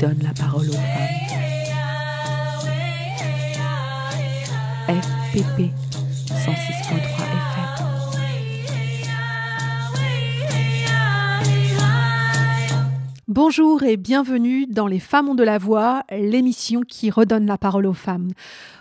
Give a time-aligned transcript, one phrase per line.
[0.00, 0.80] donne la parole aux femmes.
[4.88, 5.68] FPP
[6.26, 7.70] 106.3 FM.
[13.28, 17.84] Bonjour et bienvenue dans Les Femmes ont de la voix, l'émission qui redonne la parole
[17.84, 18.30] aux femmes.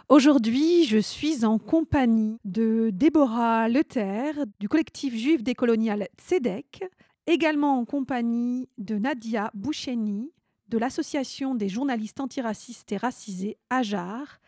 [0.07, 4.31] Aujourd'hui, je suis en compagnie de Déborah Leter
[4.61, 6.85] du collectif juif décolonial Tzedek,
[7.27, 10.31] également en compagnie de Nadia Boucheni
[10.69, 14.39] de l'association des journalistes antiracistes et racisés Ajar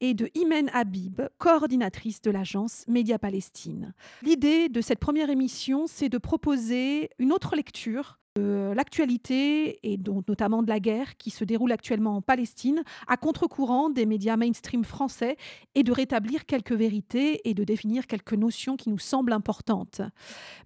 [0.00, 3.92] et de Imen Habib, coordinatrice de l'agence Média Palestine.
[4.22, 10.28] L'idée de cette première émission, c'est de proposer une autre lecture de l'actualité et donc
[10.28, 14.84] notamment de la guerre qui se déroule actuellement en Palestine à contre-courant des médias mainstream
[14.84, 15.36] français
[15.74, 20.00] et de rétablir quelques vérités et de définir quelques notions qui nous semblent importantes.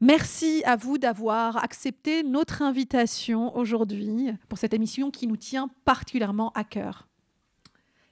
[0.02, 6.52] Merci à vous d'avoir accepté notre invitation aujourd'hui pour cette émission qui nous tient particulièrement
[6.54, 7.08] à cœur.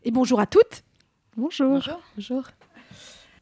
[0.05, 0.83] Et bonjour à toutes.
[1.37, 1.81] Bonjour.
[2.17, 2.45] Bonjour.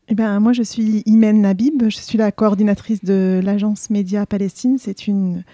[0.08, 1.84] Eh ben, moi, je suis Imen Nabib.
[1.88, 4.76] Je suis la coordinatrice de l'agence Média Palestine.
[4.76, 5.44] C'est une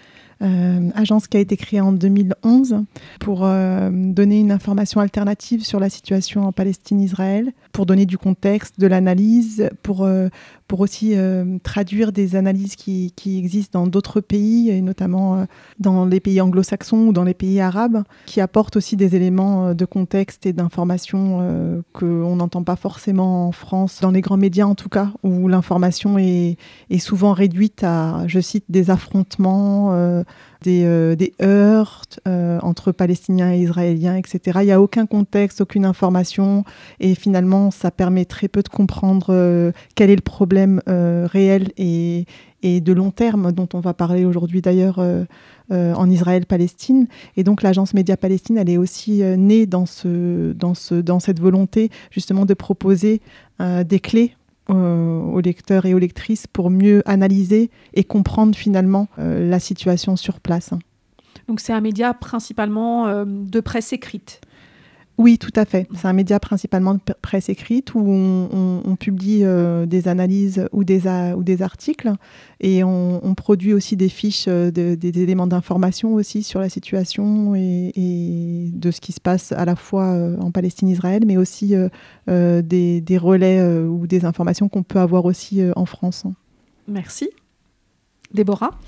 [0.43, 2.85] euh, agence qui a été créée en 2011
[3.21, 8.79] pour euh, donner une information alternative sur la situation en Palestine-Israël, pour donner du contexte,
[8.79, 10.29] de l'analyse, pour, euh,
[10.69, 11.15] pour aussi
[11.63, 15.47] traduire des analyses qui, qui existent dans d'autres pays, et notamment
[15.79, 19.85] dans les pays anglo-saxons ou dans les pays arabes, qui apportent aussi des éléments de
[19.85, 24.89] contexte et d'information qu'on n'entend pas forcément en France, dans les grands médias en tout
[24.89, 26.57] cas, où l'information est
[26.99, 30.25] souvent réduite à, je cite, des affrontements
[30.63, 34.59] des, euh, des heurts euh, entre Palestiniens et Israéliens, etc.
[34.63, 36.65] Il n'y a aucun contexte, aucune information,
[37.01, 42.27] et finalement, ça permet très peu de comprendre euh, quel est le problème réel et,
[42.65, 44.99] de long terme dont on va parler aujourd'hui d'ailleurs
[45.71, 47.07] en Israël-Palestine.
[47.37, 51.39] Et donc l'agence Média Palestine, elle est aussi née dans, ce, dans, ce, dans cette
[51.39, 53.21] volonté justement de proposer
[53.61, 54.35] des clés
[54.75, 60.41] aux lecteurs et aux lectrices pour mieux analyser et comprendre finalement euh, la situation sur
[60.41, 60.71] place.
[61.49, 64.41] Donc c'est un média principalement euh, de presse écrite
[65.19, 65.89] oui, tout à fait.
[65.95, 71.07] C'est un média principalement de presse écrite où on, publie euh, des analyses ou des,
[71.63, 72.13] articles
[72.61, 78.71] et on, produit aussi des fiches, euh, des éléments d'information aussi sur la situation et,
[78.73, 81.75] de ce qui se passe à la fois euh, en Palestine-Israël, mais aussi
[82.27, 86.25] des, des, relais ou des informations qu'on peut avoir aussi en France.
[86.89, 87.31] Merci.
[88.35, 88.79] Déborah?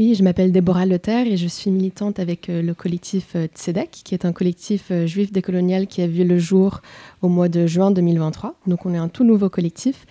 [0.00, 3.90] Oui, je m'appelle Déborah Leter et je suis militante avec euh, le collectif euh, Tzedek,
[3.90, 6.80] qui est un collectif euh, juif décolonial qui a vu le jour
[7.20, 8.54] au mois de juin 2023.
[8.66, 10.06] Donc on est un tout nouveau collectif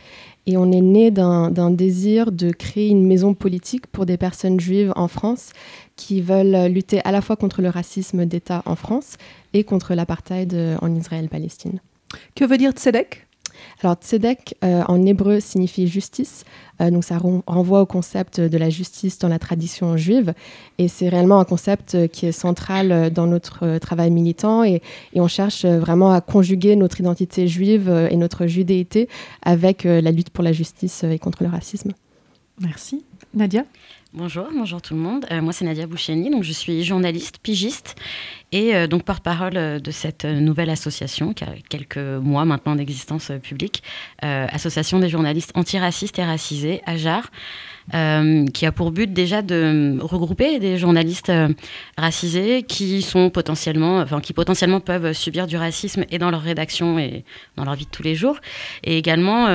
[0.46, 4.94] et on est né d'un désir de créer une maison politique pour des personnes juives
[4.96, 5.54] en France
[5.96, 9.18] qui veulent lutter à la fois contre le racisme d'État en France
[9.54, 11.80] et contre l'apartheid en Israël-Palestine.
[12.36, 13.28] Que veut dire Tzedek
[13.82, 16.44] alors, tzedek euh, en hébreu signifie justice,
[16.82, 20.34] euh, donc ça renvoie au concept de la justice dans la tradition juive,
[20.78, 24.82] et c'est réellement un concept euh, qui est central dans notre travail militant, et,
[25.16, 29.10] on cherche vraiment à conjuguer notre identité juive et notre judéité
[29.44, 31.92] avec la lutte pour la justice et contre le racisme.
[32.62, 33.04] Merci.
[33.34, 33.66] Nadia?
[34.12, 35.28] Bonjour, bonjour tout le monde.
[35.30, 37.94] moi, c'est Nadia Boucheni, donc je suis journaliste, pigiste
[38.52, 42.74] et euh, donc porte-parole euh, de cette euh, nouvelle association qui a quelques mois maintenant
[42.74, 43.84] d'existence publique,
[44.24, 47.30] Association des journalistes antiracistes et racisés, AJAR.
[47.92, 51.32] qui a pour but déjà de regrouper des journalistes
[51.96, 56.98] racisés qui sont potentiellement, enfin qui potentiellement peuvent subir du racisme et dans leur rédaction
[56.98, 57.24] et
[57.58, 58.40] dans leur vie de tous les jours,
[58.84, 59.48] et également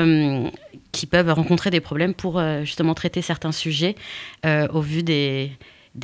[0.95, 3.97] qui peuvent rencontrer des problèmes pour justement traiter certains sujets
[4.45, 5.51] au vu des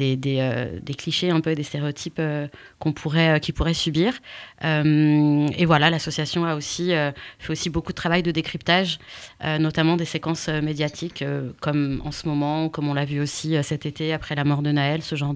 [0.00, 2.46] euh, des, clichés, un peu des stéréotypes euh,
[2.78, 4.14] qu'on pourrait, euh, qu'ils subir.
[4.62, 6.92] et voilà, l'association a aussi
[7.38, 8.98] fait aussi beaucoup de travail de décryptage,
[9.42, 11.24] notamment des séquences médiatiques,
[11.60, 14.70] comme en ce moment, comme on l'a vu aussi cet été après la mort de
[14.72, 15.34] Naël, ce genre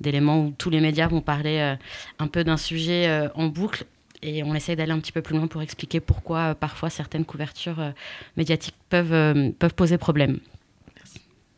[0.00, 1.76] d'éléments où tous les médias vont parler
[2.18, 3.84] un peu d'un sujet en boucle
[4.22, 7.92] et on essaye d'aller un petit peu plus loin pour expliquer pourquoi parfois certaines couvertures
[8.36, 10.38] médiatiques peuvent, peuvent poser problème.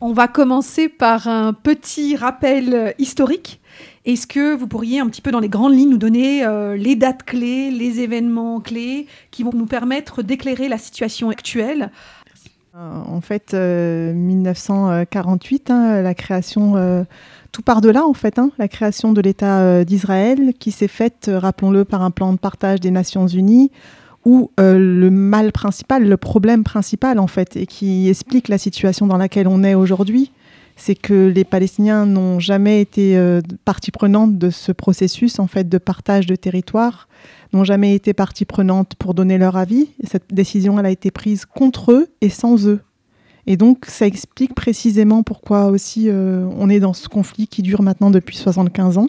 [0.06, 3.62] On va commencer par un petit rappel euh, historique.
[4.04, 6.94] Est-ce que vous pourriez un petit peu dans les grandes lignes nous donner euh, les
[6.94, 11.90] dates clés, les événements clés qui vont nous permettre d'éclairer la situation actuelle?
[12.74, 17.06] Euh, En fait, 1948, hein, la création,
[17.54, 21.30] tout part de là en fait, hein, la création de l'État d'Israël qui s'est faite,
[21.32, 23.70] rappelons-le, par un plan de partage des Nations Unies
[24.24, 29.06] où euh, le mal principal, le problème principal en fait, et qui explique la situation
[29.06, 30.32] dans laquelle on est aujourd'hui,
[30.76, 35.68] c'est que les Palestiniens n'ont jamais été euh, partie prenante de ce processus en fait
[35.68, 37.08] de partage de territoire,
[37.52, 39.90] n'ont jamais été partie prenante pour donner leur avis.
[40.04, 42.80] cette décision, elle a été prise contre eux et sans eux.
[43.46, 47.82] Et donc, ça explique précisément pourquoi aussi euh, on est dans ce conflit qui dure
[47.82, 49.08] maintenant depuis 75 ans.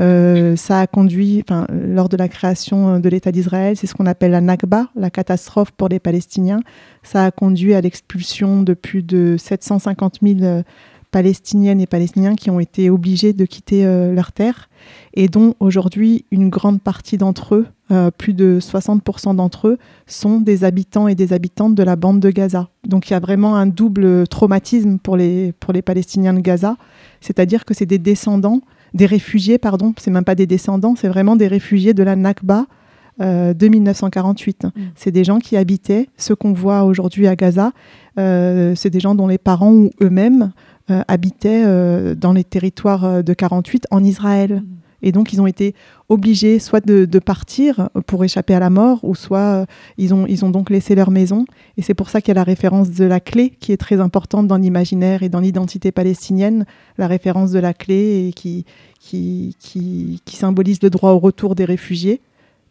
[0.00, 4.32] Euh, ça a conduit, lors de la création de l'État d'Israël, c'est ce qu'on appelle
[4.32, 6.62] la Nakba, la catastrophe pour les Palestiniens.
[7.04, 10.62] Ça a conduit à l'expulsion de plus de 750 000
[11.14, 14.68] palestiniennes et palestiniens qui ont été obligés de quitter euh, leur terre
[15.14, 19.78] et dont aujourd'hui une grande partie d'entre eux, euh, plus de 60% d'entre eux,
[20.08, 22.68] sont des habitants et des habitantes de la bande de Gaza.
[22.84, 26.76] Donc il y a vraiment un double traumatisme pour les, pour les Palestiniens de Gaza,
[27.20, 28.60] c'est-à-dire que c'est des descendants,
[28.92, 32.66] des réfugiés, pardon, c'est même pas des descendants, c'est vraiment des réfugiés de la Nakba,
[33.20, 34.64] euh, de 1948.
[34.64, 34.68] Mm.
[34.96, 37.70] C'est des gens qui habitaient ce qu'on voit aujourd'hui à Gaza.
[38.16, 40.50] c'est des gens dont les parents ou eux-mêmes euh,
[40.88, 44.62] habitaient euh, dans les territoires euh, de 48 en Israël.
[44.62, 44.66] Mm.
[45.06, 45.74] Et donc, ils ont été
[46.08, 49.66] obligés soit de, partir pour échapper à la mort, ou soit
[49.98, 51.44] ils, ont, ils ont donc laissé leur maison.
[51.76, 54.00] Et c'est pour ça qu'il y a la référence de la clé qui est très
[54.00, 56.64] importante dans l'imaginaire et dans l'identité palestinienne,
[56.96, 58.64] la référence de la clé et qui,
[58.98, 62.22] qui, qui, qui symbolise le droit au retour des réfugiés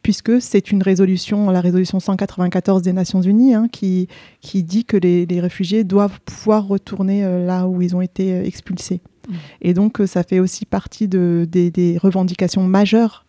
[0.04, 4.10] puisque c'est une résolution, la résolution 194 des Nations Unies, hein, qui,
[4.42, 8.44] qui dit que les, réfugiés doivent pouvoir retourner euh, là où ils ont été euh,
[8.44, 9.02] expulsés.
[9.28, 9.34] Mm.
[9.62, 13.26] Et donc, euh, ça fait aussi partie de, des, revendications majeures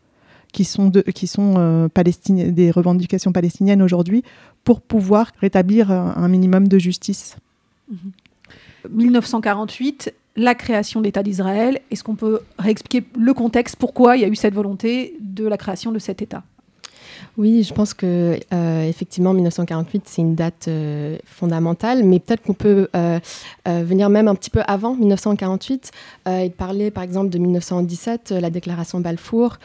[0.53, 4.23] qui sont, de, qui sont des revendications palestiniennes aujourd'hui
[4.63, 7.37] pour pouvoir rétablir un, minimum de justice.
[8.89, 10.43] 1948, mm-hmm.
[10.43, 11.81] la création de l'État d'Israël.
[11.91, 15.57] Est-ce qu'on peut réexpliquer le contexte, pourquoi il y a eu cette volonté de la
[15.57, 16.45] création de cet État?
[17.37, 22.55] Oui, je pense que euh, effectivement 1948 c'est une date euh, fondamentale, mais peut-être qu'on
[22.55, 23.19] peut, euh,
[23.67, 25.91] venir même un petit peu avant 1948
[26.29, 29.57] et parler par exemple de 1917, la déclaration Balfour.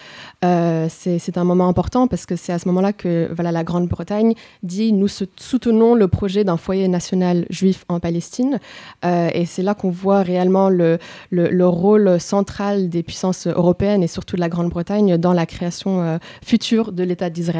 [0.41, 4.33] c'est un moment important parce que c'est à ce moment-là que voilà la Grande-Bretagne
[4.63, 8.59] dit nous soutenons le projet d'un foyer national juif en Palestine
[9.03, 10.97] et c'est là qu'on voit réellement le,
[11.29, 16.19] le, le, rôle central des puissances européennes et surtout de la Grande-Bretagne dans la création
[16.41, 17.58] future de l'État d'Israël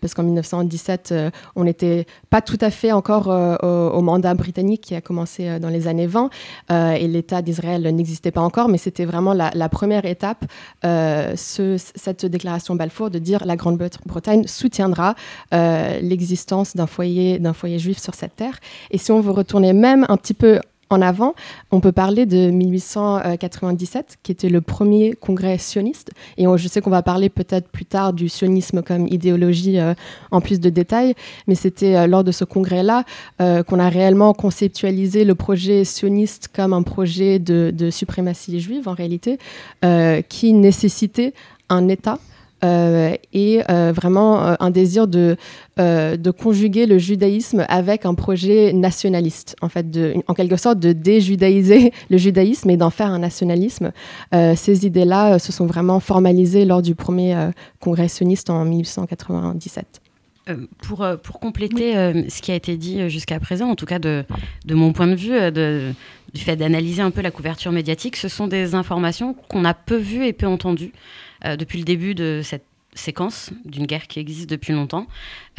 [0.00, 3.56] parce qu'en 1917, euh, on n'était pas tout à fait encore euh,
[3.90, 6.30] au, mandat britannique qui a commencé euh, dans les années 20,
[6.70, 10.44] et l'État d'Israël n'existait pas encore, mais c'était vraiment la, première étape,
[10.82, 15.14] cette déclaration Balfour, de dire la Grande-Bretagne soutiendra
[15.52, 18.58] l'existence d'un foyer, foyer juif sur cette terre.
[18.90, 21.34] Et si on veut retourner même un petit peu en avant,
[21.70, 26.10] on peut parler de 1897, qui était le premier congrès sioniste.
[26.38, 29.94] Et je sais qu'on va parler peut-être plus tard du sionisme comme idéologie euh,
[30.30, 31.14] en plus de détails,
[31.46, 33.04] mais c'était euh, lors de ce congrès-là
[33.40, 38.94] euh, qu'on a réellement conceptualisé le projet sioniste comme un projet de suprématie juive, en
[38.94, 39.38] réalité,
[40.28, 41.32] qui nécessitait
[41.68, 42.18] un État
[42.64, 45.36] euh, et euh, vraiment euh, un désir de,
[45.76, 50.92] de conjuguer le judaïsme avec un projet nationaliste, en fait, de, en quelque sorte de
[50.92, 53.92] déjudaïser le judaïsme et d'en faire un nationalisme.
[54.32, 60.00] ces idées-là se sont vraiment formalisées lors du premier congrès sioniste en 1897.
[60.82, 61.92] pour, pour compléter
[62.28, 64.24] ce qui a été dit jusqu'à présent, en tout cas de,
[64.64, 65.92] de mon point de vue, de,
[66.34, 69.96] du fait d'analyser un peu la couverture médiatique, ce sont des informations qu'on a peu
[69.96, 70.92] vues et peu entendues.
[71.44, 72.64] Euh, depuis le début de cette
[72.94, 75.06] séquence d'une guerre qui existe depuis longtemps.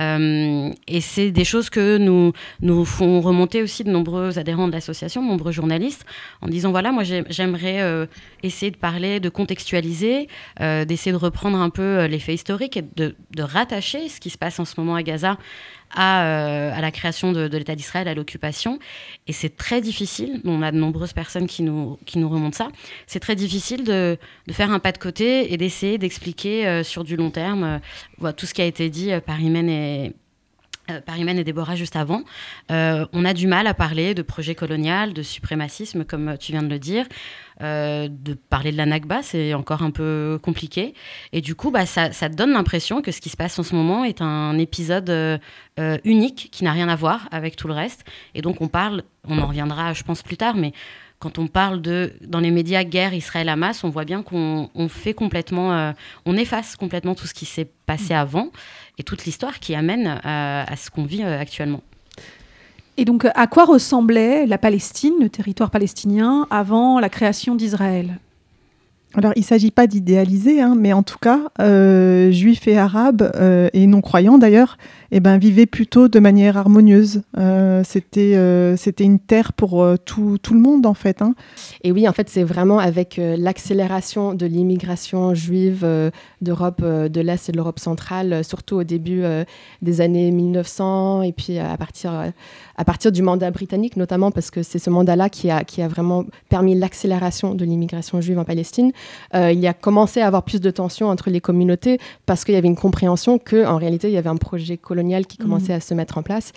[0.01, 4.73] Euh, et c'est des choses que nous, nous font remonter aussi de nombreux adhérents de
[4.73, 6.05] l'association, de nombreux journalistes,
[6.41, 8.07] en disant voilà, moi j'aimerais euh,
[8.43, 10.27] essayer de parler, de contextualiser,
[10.59, 14.37] d'essayer de reprendre un peu les faits historiques et de, de, rattacher ce qui se
[14.37, 15.37] passe en ce moment à Gaza
[15.97, 18.77] euh, à, la création de, l'État d'Israël, à l'occupation.
[19.27, 22.67] Et c'est très difficile, on a de nombreuses personnes qui nous, qui nous remontent ça,
[23.07, 24.17] c'est très difficile de,
[24.51, 27.79] faire un pas de côté et d'essayer d'expliquer euh, sur du long terme
[28.23, 30.13] euh, tout ce qui a été dit par Imen et,
[31.05, 32.23] par et Déborah juste avant.
[32.69, 36.69] on a du mal à parler de projet colonial, de suprémacisme, comme tu viens de
[36.69, 37.05] le dire.
[37.61, 40.93] Euh, de parler de la Nakba, c'est encore un peu compliqué.
[41.33, 44.05] Et du coup, bah, ça, donne l'impression que ce qui se passe en ce moment
[44.05, 45.37] est un épisode euh,
[45.77, 48.05] euh, unique qui n'a rien à voir avec tout le reste.
[48.33, 50.71] Et donc, on parle, on en reviendra, je pense, plus tard, mais
[51.19, 55.93] quand on parle de, dans les médias, guerre Israël-Hamas, on voit bien qu'on fait complètement,
[56.25, 58.17] on efface complètement tout ce qui s'est passé mm.
[58.17, 58.51] avant
[58.97, 61.81] et toute l'histoire qui amène à ce qu'on vit actuellement.
[62.99, 68.17] Et donc, à quoi ressemblait la Palestine, le territoire palestinien, avant la création d'Israël?
[69.15, 73.31] Alors, il ne s'agit pas d'idéaliser, hein, mais en tout cas, euh, juifs et arabes,
[73.35, 74.77] euh, et non-croyants d'ailleurs,
[75.11, 77.21] eh ben, vivaient plutôt de manière harmonieuse.
[77.37, 78.35] Euh, c'était,
[78.77, 81.21] c'était une terre pour tout, tout, le monde, en fait.
[81.21, 81.35] Hein.
[81.83, 85.85] Et oui, en fait, c'est vraiment avec l'accélération de l'immigration juive
[86.41, 89.23] d'Europe de l'Est et de l'Europe centrale, surtout au début
[89.81, 92.31] des années 1900, et puis à partir,
[92.75, 95.87] à partir du mandat britannique, notamment, parce que c'est ce mandat-là qui a, qui a
[95.87, 98.91] vraiment permis l'accélération de l'immigration juive en Palestine.
[99.35, 102.55] Euh, il y a commencé à avoir plus de tensions entre les communautés parce qu'il
[102.55, 105.77] y avait une compréhension qu'en réalité, il y avait un projet colonial qui commençait mm.
[105.77, 106.51] à se mettre en place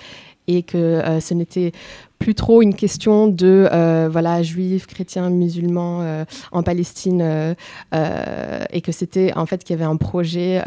[0.49, 1.73] et que euh, ce n'était
[2.19, 7.55] plus trop une question de euh, voilà juifs, chrétiens, musulmans en Palestine
[7.93, 10.63] et que c'était en fait qu'il y avait un projet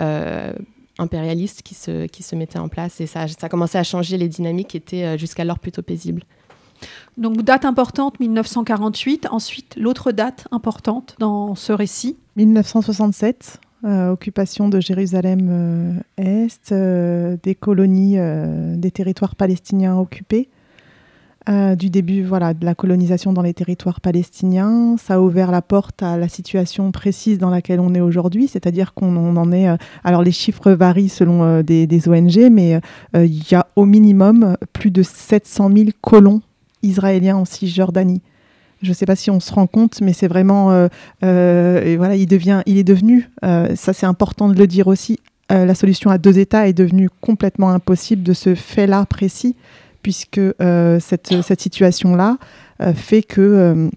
[0.98, 4.18] impérialiste qui se, qui se mettait en place et ça, ça a commencé à changer
[4.18, 6.24] les dynamiques qui étaient jusqu'alors plutôt paisibles.
[7.18, 9.28] Donc date importante 1948.
[9.32, 12.18] Ensuite, l'autre date importante dans ce récit?
[12.36, 18.18] 1967, euh, occupation de Jérusalem-Est, euh, euh, des colonies,
[18.78, 20.50] des territoires palestiniens occupés.
[21.48, 24.96] du début voilà, de la colonisation dans les territoires palestiniens.
[24.98, 28.96] Ça a ouvert la porte à la situation précise dans laquelle on est aujourd'hui, c'est-à-dire
[28.96, 29.68] qu'on en est...
[30.04, 32.80] alors les chiffres varient selon des, des, ONG, mais
[33.14, 36.42] il y a au minimum plus de 700 000 colons
[36.82, 38.24] israélien en Cisjordanie.
[38.86, 40.88] Je ne sais pas si on se rend compte, mais c'est vraiment, euh,
[41.24, 45.20] euh, voilà, il devient, il est devenu, euh, ça c'est important de le dire aussi,
[45.50, 49.56] la solution à deux États est devenue complètement impossible de ce fait-là précis,
[50.02, 50.42] puisque
[51.00, 52.38] cette, cette situation-là
[52.96, 53.90] fait que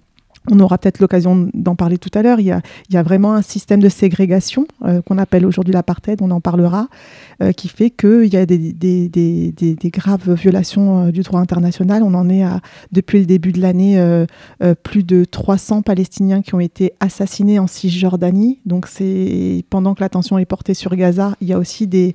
[0.50, 2.40] on aura peut-être l'occasion d'en parler tout à l'heure.
[2.40, 6.40] Il, y a vraiment un système de ségrégation euh, qu'on appelle aujourd'hui l'apartheid, on en
[6.40, 6.88] parlera,
[7.42, 12.02] euh, qui fait qu'il y a des, graves violations euh, du droit international.
[12.02, 12.60] On en est à,
[12.92, 13.98] depuis le début de l'année,
[14.82, 18.60] plus de 300 Palestiniens qui ont été assassinés en Cisjordanie.
[18.66, 22.14] Donc c'est pendant que l'attention est portée sur Gaza, il y a aussi des,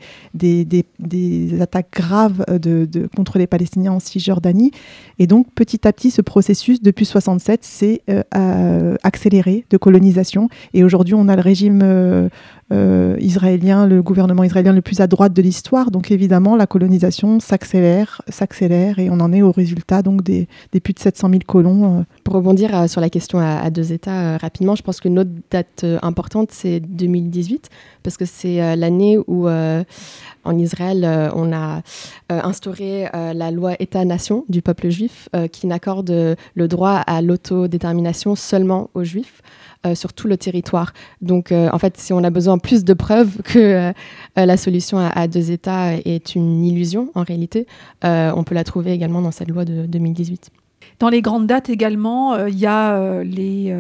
[1.62, 4.72] attaques graves de, contre les Palestiniens en Cisjordanie.
[5.20, 8.02] Et donc petit à petit, ce processus, depuis 67, c'est
[8.36, 10.50] euh, accéléré de colonisation.
[10.74, 12.30] Et aujourd'hui, on a le régime euh,
[12.72, 15.92] euh, israélien, le gouvernement israélien le plus à droite de l'histoire.
[15.92, 20.48] Donc évidemment, la colonisation s'accélère, s'accélère, et on en est au résultat donc des,
[20.84, 22.06] plus de 700 000 colons.
[22.24, 26.52] Pour rebondir sur la question à, deux États rapidement, je pense qu'une autre date importante,
[26.52, 27.70] c'est 2018,
[28.02, 31.82] parce que c'est l'année où en Israël, on a
[32.30, 39.04] instauré la loi État-nation du peuple juif qui n'accorde le droit à l'autodétermination seulement aux
[39.04, 39.42] juifs.
[39.86, 40.94] Euh, sur tout le territoire.
[41.22, 43.92] Donc, euh, en fait, si on a besoin plus de preuves que euh,
[44.38, 47.68] la solution à, deux États est une illusion, en réalité,
[48.02, 50.52] on peut la trouver également dans cette loi de 2018.
[51.00, 53.76] Dans les grandes dates également, il y a les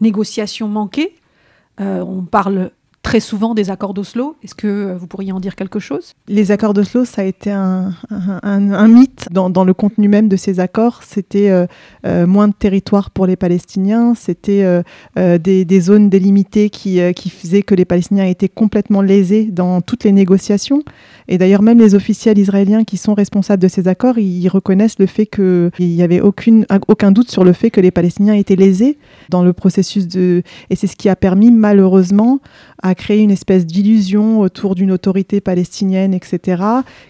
[0.00, 1.14] négociations manquées.
[1.78, 2.70] on parle
[3.02, 4.36] très souvent des accords d'Oslo.
[4.42, 6.14] Est-ce que vous pourriez en dire quelque chose?
[6.26, 7.94] Les accords d'Oslo, ça a été un,
[8.88, 11.02] mythe dans, le contenu même de ces accords.
[11.04, 11.66] C'était euh,
[12.06, 14.62] euh, moins de territoire pour les Palestiniens, c'était
[15.16, 17.00] euh, des, zones délimitées qui,
[17.30, 20.82] faisaient que les Palestiniens étaient complètement lésés dans toutes les négociations.
[21.28, 25.06] Et d'ailleurs, même les officiels israéliens qui sont responsables de ces accords, ils, reconnaissent le
[25.06, 29.42] fait qu'il n'y avait aucun doute sur le fait que les Palestiniens étaient lésés dans
[29.42, 30.42] le processus de...
[30.70, 32.40] Et c'est ce qui a permis malheureusement
[32.82, 36.62] à créer une espèce d'illusion autour d'une autorité palestinienne, etc.,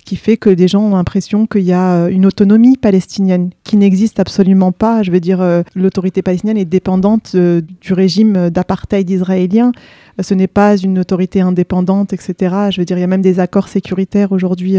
[0.04, 3.76] qui fait que des gens ont l'impression qu'il y a euh, une autonomie palestinienne qui
[3.76, 5.02] n'existe absolument pas.
[5.02, 9.73] Je veux dire, euh, l'autorité palestinienne est dépendante euh, du régime d'apartheid israélien.
[10.21, 12.35] Ce n'est pas une autorité indépendante, etc.
[12.71, 14.76] Je veux dire, il y a même des accords sécuritaires aujourd'hui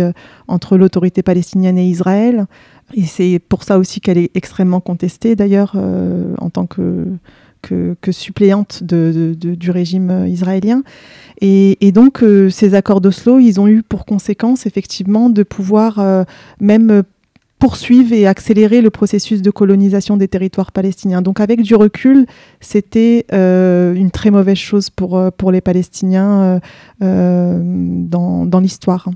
[0.50, 2.46] entre l'autorité palestinienne et Israël.
[2.94, 5.78] Et c'est pour ça aussi qu'elle est extrêmement contestée, d'ailleurs,
[6.40, 7.06] en tant que
[7.62, 10.84] que, suppléante de, du régime euh, israélien.
[11.42, 16.24] Et, donc, euh, ces accords d'Oslo, ils ont eu pour conséquence, effectivement, de pouvoir euh,
[16.60, 17.04] même
[17.60, 21.22] poursuivre et accélérer le processus de colonisation des territoires palestiniens.
[21.22, 22.26] Donc avec du recul,
[22.62, 26.62] c'était une très mauvaise chose pour, pour les Palestiniens
[27.02, 29.10] dans, dans l'histoire.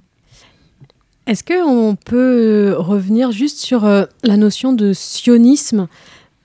[1.26, 5.88] Est-ce qu'on peut revenir juste sur la notion de sionisme?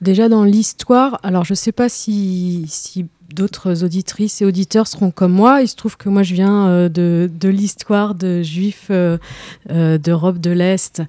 [0.01, 2.65] Déjà dans l'histoire, alors je ne sais pas si,
[3.33, 5.61] d'autres auditrices et auditeurs seront comme moi.
[5.61, 9.17] Il se trouve que moi je viens euh, de, de l'histoire de juifs euh,
[9.71, 11.01] euh, d'Europe de l'Est.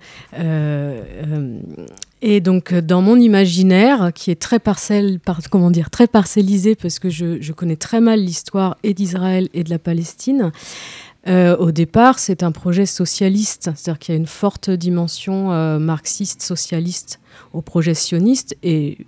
[2.22, 6.98] et donc dans mon imaginaire, qui est très parcelle, par, comment dire, très parcellisé, parce
[6.98, 10.50] que je, je connais très mal l'histoire et d'Israël et de la Palestine.
[11.26, 17.20] Au départ, c'est un projet socialiste, c'est-à-dire qu'il y a une forte dimension marxiste, socialiste
[17.52, 19.06] au projet sioniste et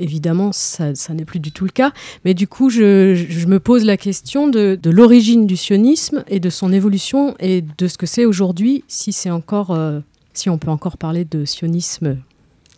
[0.00, 1.92] évidemment, ça, n'est plus du tout le cas.
[2.24, 6.72] Mais du coup, je, me pose la question de, l'origine du sionisme et de son
[6.72, 10.00] évolution et de ce que c'est aujourd'hui, si c'est encore, euh,
[10.32, 12.16] si on peut encore parler de sionisme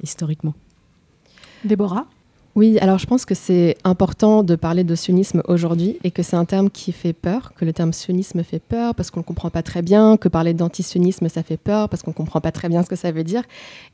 [0.02, 0.54] historiquement.
[1.64, 2.06] Déborah?
[2.54, 6.36] Oui, alors je pense que c'est important de parler de sionisme aujourd'hui et que c'est
[6.36, 9.48] un terme qui fait peur, que le terme sionisme fait peur parce qu'on ne comprend
[9.48, 12.68] pas très bien, que parler d'antisionisme ça fait peur parce qu'on ne comprend pas très
[12.68, 13.42] bien ce que ça veut dire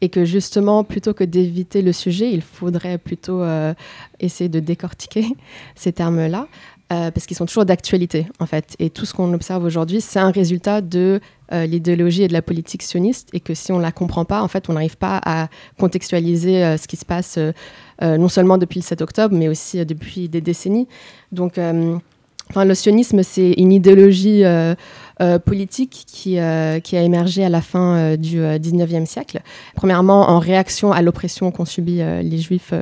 [0.01, 3.75] et que justement plutôt que d'éviter le sujet, il faudrait plutôt euh,
[4.19, 5.27] essayer de décortiquer
[5.77, 6.49] ces termes-là.
[6.91, 8.75] Euh, parce qu'ils sont toujours d'actualité en fait.
[8.79, 11.21] Et tout ce qu'on observe aujourd'hui, c'est un résultat de
[11.53, 14.43] euh, l'idéologie et de la politique sioniste, et que si on ne la comprend pas,
[14.43, 17.39] en fait, on n'arrive pas à contextualiser ce qui se passe
[18.01, 20.87] euh, non seulement depuis le 7 octobre, mais aussi euh, depuis des décennies.
[21.33, 21.97] Donc, euh,
[22.55, 24.43] le sionisme, c'est une idéologie
[25.45, 26.39] politique qui,
[26.85, 29.41] qui, a émergé à la fin du 19e siècle.
[29.75, 32.73] Premièrement, en réaction à l'oppression qu'ont subi les Juifs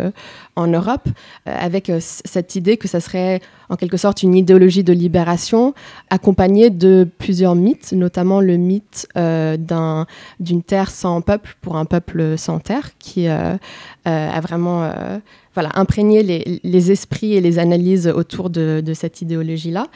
[0.54, 1.08] en Europe,
[1.44, 5.74] avec cette idée que ça serait en quelque sorte une idéologie de libération
[6.10, 12.58] accompagnée de plusieurs mythes, notamment le mythe d'une terre sans peuple pour un peuple sans
[12.58, 13.56] terre, qui euh,
[14.04, 15.18] a vraiment euh,
[15.54, 16.22] voilà, imprégné
[16.62, 19.86] les, esprits et les analyses autour de, cette idéologie-là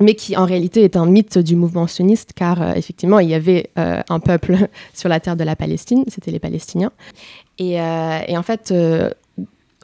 [0.00, 3.34] mais qui en réalité est un mythe du mouvement sioniste, car euh, effectivement, il y
[3.34, 4.56] avait un peuple
[4.94, 6.92] sur la terre de la Palestine, c'était les Palestiniens.
[7.58, 8.72] Et, et en fait,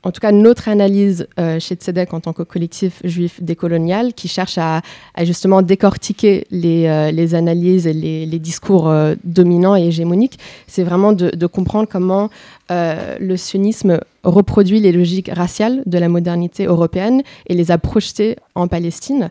[0.07, 4.29] en tout cas notre analyse euh, chez Tzedek en tant que collectif juif décolonial qui
[4.29, 4.83] cherche à,
[5.23, 11.47] justement décortiquer les, euh, analyses et les, discours euh, dominants et hégémoniques, c'est vraiment de,
[11.47, 12.31] comprendre comment
[12.69, 18.69] le sionisme reproduit les logiques raciales de la modernité européenne et les a projetées en
[18.69, 19.31] Palestine.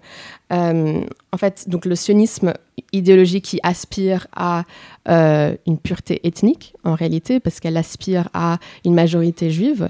[0.52, 2.54] En fait, donc le sionisme
[2.94, 4.64] idéologie qui aspire à
[5.08, 9.90] une pureté ethnique, en réalité, parce qu'elle aspire à une majorité juive.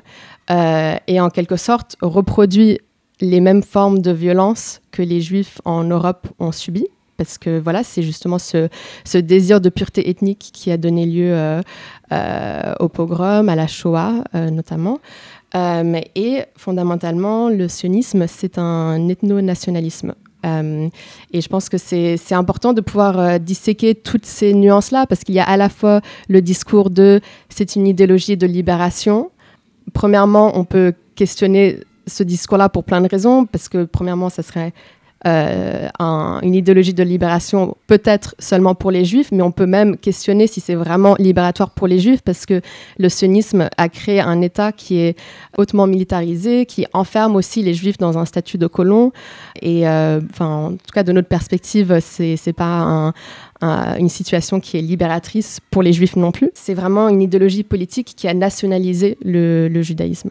[0.52, 2.80] Euh, et en quelque sorte reproduit
[3.20, 6.88] les mêmes formes de violence que les juifs en Europe ont subies.
[7.18, 8.68] Parce que voilà, c'est justement ce,
[9.06, 11.62] ce, désir de pureté ethnique qui a donné lieu euh,
[12.12, 15.00] euh, au pogrom, à la Shoah notamment.
[15.54, 20.14] et fondamentalement, le sionisme, c'est un ethno-nationalisme.
[20.46, 25.40] Et je pense que c'est important de pouvoir disséquer toutes ces nuances-là, parce qu'il y
[25.40, 29.32] a à la fois le discours de c'est une idéologie de libération,
[29.94, 34.74] premièrement, on peut questionner ce discours-là pour plein de raisons, parce que premièrement, ça serait
[35.26, 40.46] euh, une idéologie de libération peut-être seulement pour les juifs, mais on peut même questionner
[40.46, 42.62] si c'est vraiment libératoire pour les juifs, parce que
[43.00, 45.18] le sionisme a créé un État qui est
[45.58, 49.12] hautement militarisé, qui enferme aussi les juifs dans un statut de colon.
[49.62, 53.14] Et euh, en tout cas, de notre perspective, c'est n'est pas
[53.62, 56.52] une situation qui est libératrice pour les juifs non plus.
[56.54, 60.30] C'est vraiment une idéologie politique qui a nationalisé le judaïsme.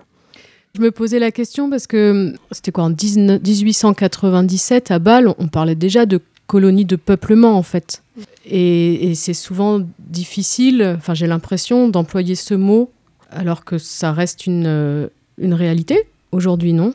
[0.74, 5.76] Je me posais la question parce que c'était quoi en 1897 à Bâle, on parlait
[5.76, 8.02] déjà de colonies de peuplement en fait.
[8.44, 12.90] Et, c'est souvent difficile, enfin j'ai l'impression d'employer ce mot
[13.30, 15.08] alors que ça reste une, euh,
[15.38, 16.92] une réalité aujourd'hui, non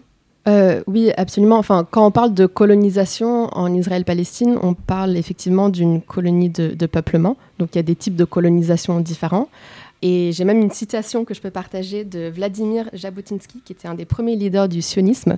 [0.48, 1.58] euh, oui, absolument.
[1.58, 7.38] Enfin, quand on parle de colonisation en Israël-Palestine, on parle effectivement d'une colonie de, peuplement.
[7.60, 9.50] Donc, il y a des types de colonisation différents.
[10.02, 13.96] Et j'ai même une citation que je peux partager de Vladimir Jabotinsky, qui était un
[13.96, 15.36] des premiers leaders du sionisme.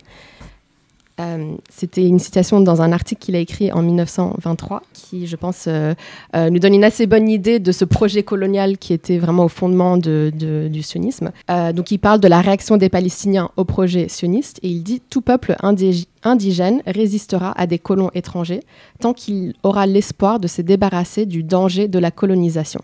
[1.20, 5.66] Euh, c'était une citation dans un article qu'il a écrit en 1923, qui, je pense,
[5.68, 5.94] euh,
[6.36, 9.50] euh, nous donne une assez bonne idée de ce projet colonial qui était vraiment au
[9.50, 11.32] fondement de, du sionisme.
[11.74, 15.22] donc, il parle de la réaction des Palestiniens au projet sioniste et il dit Tout
[15.22, 15.56] peuple
[16.24, 18.62] indigène résistera à des colons étrangers
[19.00, 22.82] tant qu'il aura l'espoir de se débarrasser du danger de la colonisation.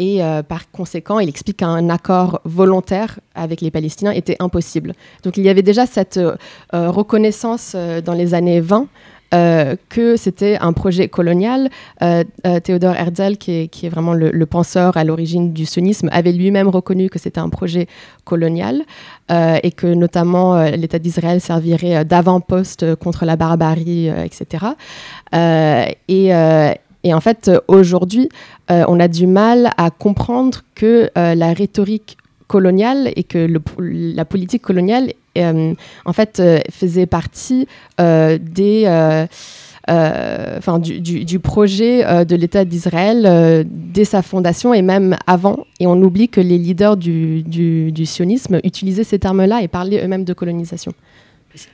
[0.00, 4.94] Et euh, par conséquent, il explique qu'un accord volontaire avec les Palestiniens était impossible.
[5.24, 6.36] Donc il y avait déjà cette euh,
[6.72, 8.88] euh, reconnaissance dans les années 20
[9.88, 11.70] que c'était un projet colonial.
[12.64, 17.20] Théodore Herzl, qui est, vraiment le, penseur à l'origine du sionisme, avait lui-même reconnu que
[17.20, 17.86] c'était un projet
[18.24, 18.82] colonial
[19.30, 24.66] et que notamment l'État d'Israël servirait d'avant-poste contre la barbarie, etc.
[26.08, 26.32] et,
[27.04, 28.28] et en fait, aujourd'hui,
[28.70, 34.24] euh, on a du mal à comprendre que euh, la rhétorique coloniale et que la
[34.24, 38.88] politique coloniale, euh, en fait, faisait partie du,
[41.38, 45.64] projet de l'État d'Israël dès sa fondation et même avant.
[45.78, 50.24] Et on oublie que les leaders du, du sionisme utilisaient ces termes-là et parlaient eux-mêmes
[50.24, 50.92] de colonisation.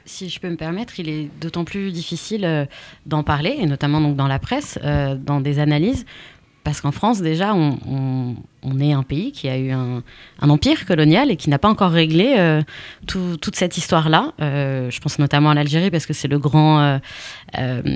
[0.04, 2.68] Si je peux me permettre, il est d'autant plus difficile
[3.04, 6.06] d'en parler, et notamment donc dans la presse, dans des analyses,
[6.66, 8.34] parce qu'en France, déjà, on,
[8.80, 10.02] est un pays qui a eu un,
[10.40, 12.60] empire colonial et qui n'a pas encore réglé euh,
[13.06, 14.32] toute cette histoire-là.
[14.40, 16.98] Euh, je pense notamment à l'Algérie parce que c'est le grand,
[17.56, 17.92] euh,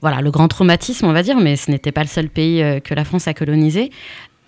[0.00, 2.92] voilà, le grand traumatisme, on va dire, mais ce n'était pas le seul pays que
[2.92, 3.92] la France a colonisé.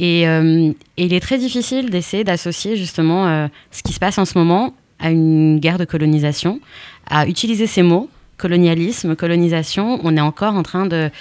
[0.00, 4.74] Et il est très difficile d'essayer d'associer justement ce qui se passe en ce moment
[5.02, 6.60] à une guerre de colonisation,
[7.06, 8.08] à utiliser ces mots
[8.42, 11.12] colonialisme, colonisation, on est encore en train de...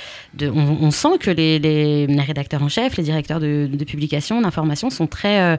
[0.41, 5.39] on, sent que les, rédacteurs en chef, les directeurs de, publication, d'information sont très...
[5.39, 5.57] Euh,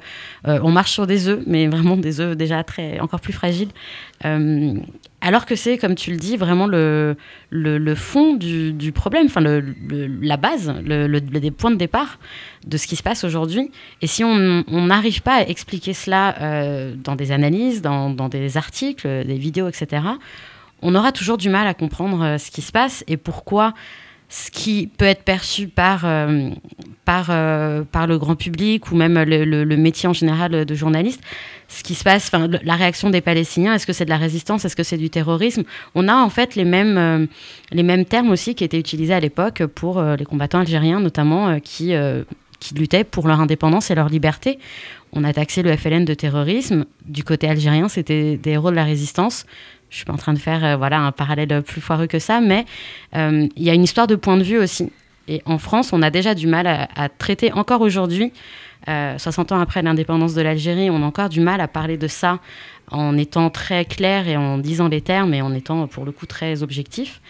[0.49, 3.69] euh, on marche sur des œufs, mais vraiment des œufs déjà très, encore plus fragiles.
[4.25, 4.75] Euh,
[5.21, 7.15] alors que c'est, comme tu le dis, vraiment le,
[7.95, 12.19] fond du, problème, enfin la base, le, des points de départ
[12.67, 13.71] de ce qui se passe aujourd'hui.
[14.01, 16.35] Et si on n'arrive pas à expliquer cela
[17.05, 20.03] dans des analyses, dans, des articles, des vidéos, etc.,
[20.83, 23.73] on aura toujours du mal à comprendre euh, ce qui se passe et pourquoi
[24.29, 26.49] ce qui peut être perçu par, euh,
[27.29, 31.21] euh, par le grand public ou même le, métier en général de journaliste,
[31.69, 34.75] ce qui se passe, la réaction des Palestiniens, est-ce que c'est de la résistance, est-ce
[34.75, 35.65] que c'est du terrorisme?
[35.95, 37.29] On a en fait les mêmes,
[37.73, 41.93] les mêmes termes aussi qui étaient utilisés à l'époque pour les combattants algériens notamment qui,
[42.59, 44.59] qui luttaient pour leur indépendance et leur liberté.
[45.13, 46.87] On a taxé le FLN de terrorisme.
[47.05, 49.45] Du côté algérien, c'était des héros de la résistance.
[49.93, 52.41] Je suis pas en train de faire euh, voilà un parallèle plus foireux que ça,
[52.41, 52.65] mais
[53.15, 54.91] euh, il y a une histoire de point de vue aussi.
[55.29, 58.33] Et en France, on a déjà du mal à, traiter encore aujourd'hui,
[58.87, 62.09] 60 euh, ans après l'indépendance de l'Algérie, on a encore du mal à parler de
[62.09, 62.41] ça
[62.91, 66.27] en étant très clair et en disant les termes et en étant pour le coup
[66.27, 67.21] très objectif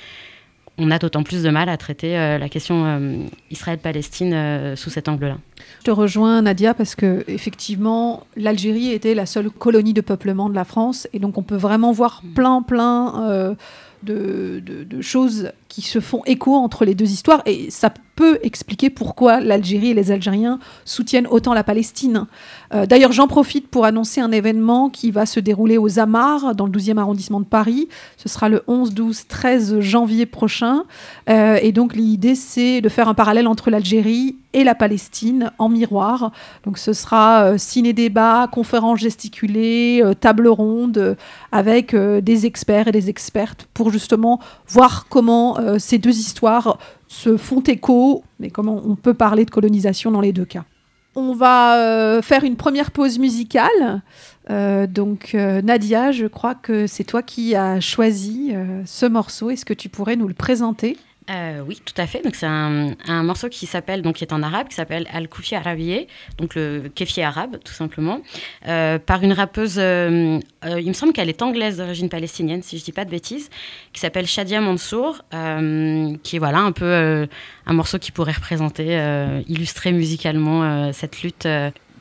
[0.78, 4.90] on a d'autant plus de mal à traiter euh, la question euh, Israël-Palestine euh, sous
[4.90, 5.36] cet angle-là.
[5.80, 10.54] Je te rejoins Nadia parce que effectivement l'Algérie était la seule colonie de peuplement de
[10.54, 12.34] la France et donc on peut vraiment voir mm.
[12.34, 13.56] plein plein
[14.02, 19.40] de, choses qui se font écho entre les deux histoires et ça peut expliquer pourquoi
[19.40, 22.26] l'Algérie et les Algériens soutiennent autant la Palestine.
[22.74, 26.66] Euh, d'ailleurs, j'en profite pour annoncer un événement qui va se dérouler aux Amars, dans
[26.66, 27.88] le 12e arrondissement de Paris.
[28.16, 30.84] Ce sera le 11, 12, 13 janvier prochain.
[31.28, 35.70] Euh, et donc, l'idée, c'est de faire un parallèle entre l'Algérie et la Palestine en
[35.70, 36.32] miroir.
[36.64, 41.16] Donc, ce sera euh, ciné-débat, conférences gesticulées, table ronde
[41.50, 47.60] avec des experts et des expertes pour justement voir comment ces deux histoires se font
[47.60, 50.64] écho, mais comment on peut parler de colonisation dans les deux cas?
[51.14, 54.02] On va euh, faire une première pause musicale.
[54.50, 58.54] Euh, donc euh, Nadia, je crois que c'est toi qui as choisi
[58.86, 59.50] ce morceau.
[59.50, 60.96] Est-ce que tu pourrais nous le présenter?
[61.30, 62.22] Euh, oui, tout à fait.
[62.22, 65.54] Donc c'est un, morceau qui s'appelle, donc qui est en arabe, qui s'appelle Al Koufi
[65.54, 66.06] Arabiye,
[66.38, 68.20] donc le kéfi arabe, tout simplement,
[68.66, 69.76] euh, par une rappeuse.
[69.78, 73.50] Euh, il me semble qu'elle est anglaise d'origine palestinienne, si je dis pas de bêtises,
[73.92, 77.28] qui s'appelle Shadia Mansour, qui est voilà un peu
[77.66, 81.46] un morceau qui pourrait représenter, illustrer musicalement cette lutte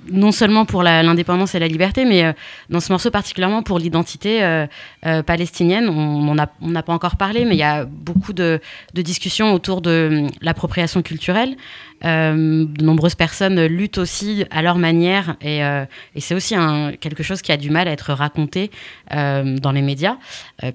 [0.10, 2.34] non seulement pour l'indépendance et la liberté, mais euh,
[2.70, 4.66] dans ce morceau particulièrement pour l'identité euh,
[5.06, 5.90] euh, palestinienne.
[5.90, 8.60] On n'a pas encore parlé, mais il y a beaucoup de,
[8.94, 11.56] de discussions autour de l'appropriation culturelle.
[12.04, 15.86] Euh, de nombreuses personnes luttent aussi à leur manière et, euh,
[16.16, 16.56] et c'est aussi
[17.00, 18.72] quelque chose qui a du mal à être raconté
[19.14, 20.18] euh, dans les médias,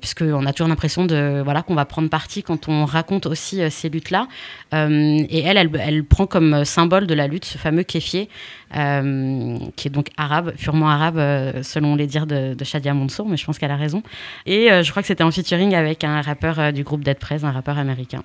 [0.00, 3.88] puisqu'on a toujours l'impression de voilà qu'on va prendre parti quand on raconte aussi ces
[3.88, 4.28] luttes-là.
[4.72, 8.28] et elle, elle, elle, prend comme symbole de la lutte ce fameux kéfier,
[8.72, 13.44] qui est donc arabe, purement arabe selon les dires de, de Shadia Mansour, mais je
[13.44, 14.02] pense qu'elle a raison.
[14.44, 17.52] Et je crois que c'était en featuring avec un rappeur du groupe Dead Press, un
[17.52, 18.22] rappeur américain.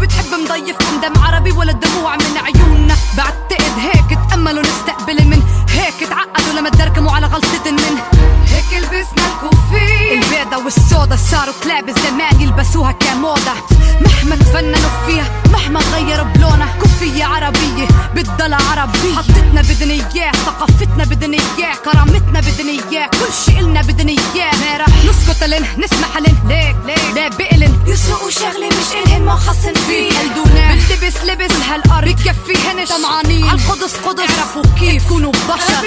[0.00, 6.52] بتحب مضيفكم دم عربي ولا دموع من عيوننا؟ بعتقد هيك تأملوا نستقبل من هيك تعقدوا
[6.58, 8.35] لما تدركموا على غلطة من.
[8.78, 10.12] لبسنا الكوفي.
[10.12, 13.54] البيضة والسودا صاروا كلاب الزمان يلبسوها كموضة.
[14.00, 16.74] مهما تفننوا فيها مهما غيروا بلونها.
[16.80, 19.16] كوفية عربية بتضل عربية.
[19.16, 24.50] حطتنا بدنا إياه ثقافتنا بدنا إياه كرامتنا بدنا إياه كل شي إلنا بدنا إياه.
[24.60, 27.14] ما رح نسكت لن نسمح لن ليك ليك.
[27.14, 30.10] لا بقلن يسرقوا شغلة مش إلهن ما خصن فيه.
[30.18, 31.56] قلدونا بنلبس لبس.
[31.68, 33.48] هالأرض بكفيهنش طمعانين.
[33.48, 34.20] عالقدس قدس.
[34.20, 35.04] اعرفوا كيف.
[35.04, 35.86] تكونوا بشر.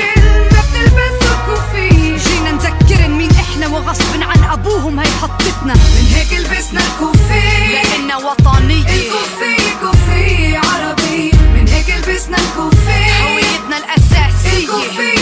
[0.52, 4.99] ما كوفي جينا نذكرن مين إحنا وغصب عن أبوهم.
[4.99, 7.73] هي حطتنا من هيك لبسنا الكوفي.
[7.73, 11.31] لأننا وطنية الكوفي كوفي عربي.
[11.53, 13.01] من هيك لبسنا الكوفي.
[13.23, 14.57] هويتنا الأساسية.
[14.59, 15.18] الكوفي.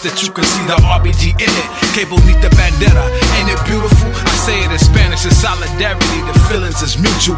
[0.00, 1.68] That you can see the RBG in it.
[1.92, 3.04] Cable need the bandana.
[3.36, 4.08] Ain't it beautiful?
[4.24, 5.26] I say it in Spanish.
[5.26, 6.20] It's solidarity.
[6.24, 7.36] The feelings is mutual.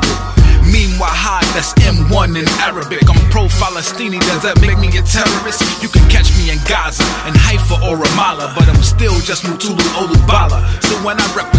[0.64, 3.04] Meanwhile, high, that's M1 in Arabic.
[3.04, 5.60] I'm pro Falastini, does that make me a terrorist?
[5.84, 9.84] You can catch me in Gaza, in Haifa or Ramallah, but I'm still just Mutulu
[10.00, 10.64] Olubala.
[10.88, 11.52] So when I rep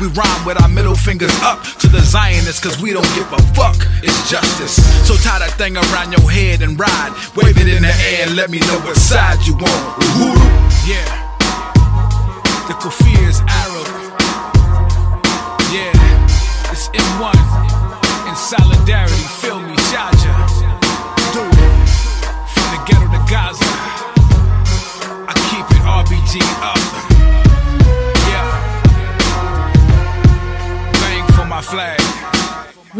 [0.00, 3.38] we rhyme with our middle fingers up to the Zionists, cause we don't give a
[3.54, 3.76] fuck.
[4.02, 4.82] It's justice.
[5.06, 7.14] So tie that thing around your head and ride.
[7.36, 9.80] Wave it in the air and let me know what side you on.
[10.02, 10.50] Uhuru.
[10.90, 11.06] Yeah.
[12.66, 13.86] The kafir is Arab.
[15.70, 16.74] Yeah.
[16.74, 17.38] It's M1
[18.26, 19.22] in solidarity.
[19.38, 19.59] Feel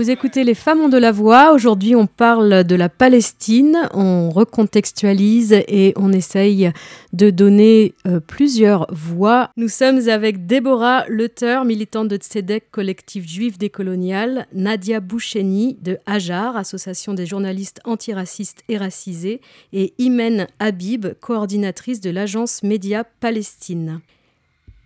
[0.00, 1.52] Vous écoutez Les Femmes ont de la voix.
[1.52, 6.72] Aujourd'hui, on parle de la Palestine, on recontextualise et on essaye
[7.12, 9.50] de donner euh, plusieurs voix.
[9.58, 16.56] Nous sommes avec Déborah Leuter, militante de Tzedek, collectif juif décolonial, Nadia Boucheni de Hajar,
[16.56, 19.42] association des journalistes antiracistes et racisés,
[19.74, 24.00] et Imen Habib, coordinatrice de l'agence Média Palestine.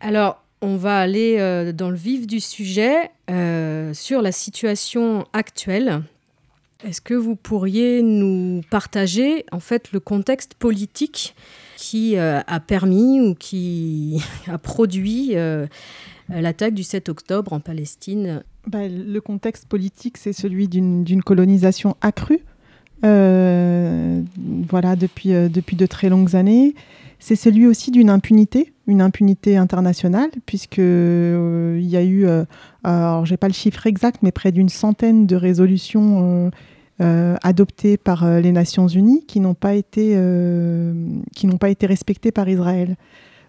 [0.01, 6.03] Alors, on va aller euh, dans le vif du sujet euh, sur la situation actuelle.
[6.85, 11.35] Est-ce que vous pourriez nous partager en fait le contexte politique
[11.77, 15.35] qui euh, a permis ou qui a produit
[16.29, 18.43] l'attaque du 7 octobre en Palestine?
[18.67, 22.41] Bah, le contexte politique, c'est celui d'une colonisation accrue,
[23.03, 26.75] voilà, depuis, depuis de très longues années.
[27.19, 32.45] C'est celui aussi d'une impunité, une impunité internationale, puisque euh, y a eu, euh,
[32.83, 36.51] alors j'ai pas le chiffre exact, mais près d'une centaine de résolutions euh,
[37.01, 40.19] euh, adoptées par les Nations Unies qui n'ont pas été,
[41.35, 42.97] qui n'ont pas été respectées par Israël.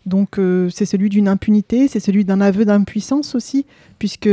[0.06, 3.66] Donc c'est celui d'une impunité, c'est celui d'un aveu d'impuissance aussi,
[3.98, 4.30] puisque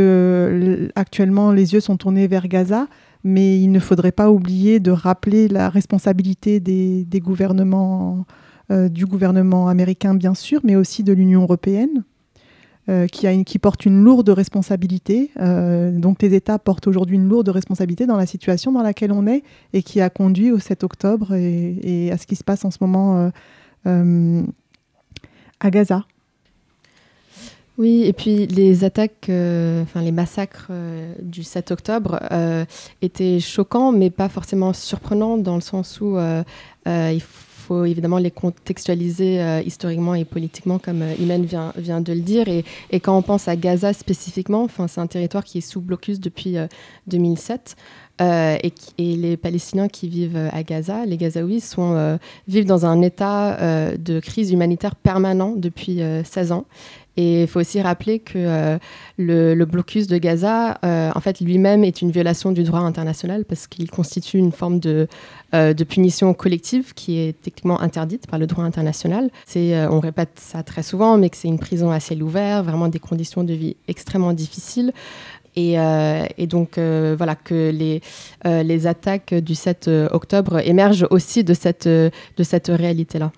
[0.94, 2.88] actuellement les yeux sont tournés vers Gaza,
[3.24, 8.24] mais il ne faudrait pas oublier de rappeler la responsabilité des, gouvernements,
[8.90, 12.04] du gouvernement américain bien sûr, mais aussi de l'Union européenne.
[12.88, 15.30] euh, qui, porte une lourde responsabilité.
[15.40, 19.26] Euh, donc les États portent aujourd'hui une lourde responsabilité dans la situation dans laquelle on
[19.26, 22.70] est et qui a conduit au 7 octobre et, à ce qui se passe en
[22.70, 23.30] ce moment euh,
[23.86, 24.42] euh,
[25.60, 26.04] à Gaza.
[27.78, 32.66] Oui, et puis les attaques, euh, enfin les massacres euh, du 7 octobre euh,
[33.00, 36.44] étaient choquants, mais pas forcément surprenants dans le sens où euh,
[36.86, 37.51] euh, il faut
[37.86, 42.48] évidemment les contextualiser euh, historiquement et politiquement, comme euh, Imen vient, vient de le dire.
[42.48, 42.64] Et,
[43.00, 46.66] quand on pense à Gaza spécifiquement, c'est un territoire qui est sous blocus depuis euh,
[47.06, 47.76] 2007.
[48.20, 52.18] euh, et, qui- et les Palestiniens qui vivent euh, à Gaza, les Gazaouis, sont, euh,
[52.46, 56.66] vivent dans un état euh, de crise humanitaire permanent depuis euh, 16 ans.
[57.16, 58.78] Et il faut aussi rappeler que euh,
[59.18, 63.66] le, blocus de Gaza, euh, en fait, lui-même est une violation du droit international parce
[63.66, 65.08] qu'il constitue une forme de,
[65.54, 69.30] euh, punition collective qui est techniquement interdite par le droit international.
[69.44, 72.88] C'est, on répète ça très souvent, mais que c'est une prison à ciel ouvert, vraiment
[72.88, 74.92] des conditions de vie extrêmement difficiles.
[75.54, 75.74] Et,
[76.38, 78.00] et, donc voilà que les,
[78.44, 82.10] les attaques du 7 octobre émergent aussi de cette, de
[82.42, 83.32] cette réalité-là.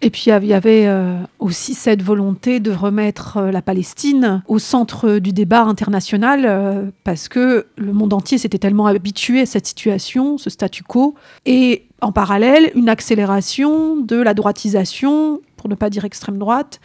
[0.00, 4.60] Et puis il y avait euh, aussi cette volonté de remettre euh, la Palestine au
[4.60, 9.66] centre du débat international euh, parce que le monde entier s'était tellement habitué à cette
[9.66, 15.90] situation, ce statu quo, et en parallèle une accélération de la droitisation, pour ne pas
[15.90, 16.80] dire extrême droite,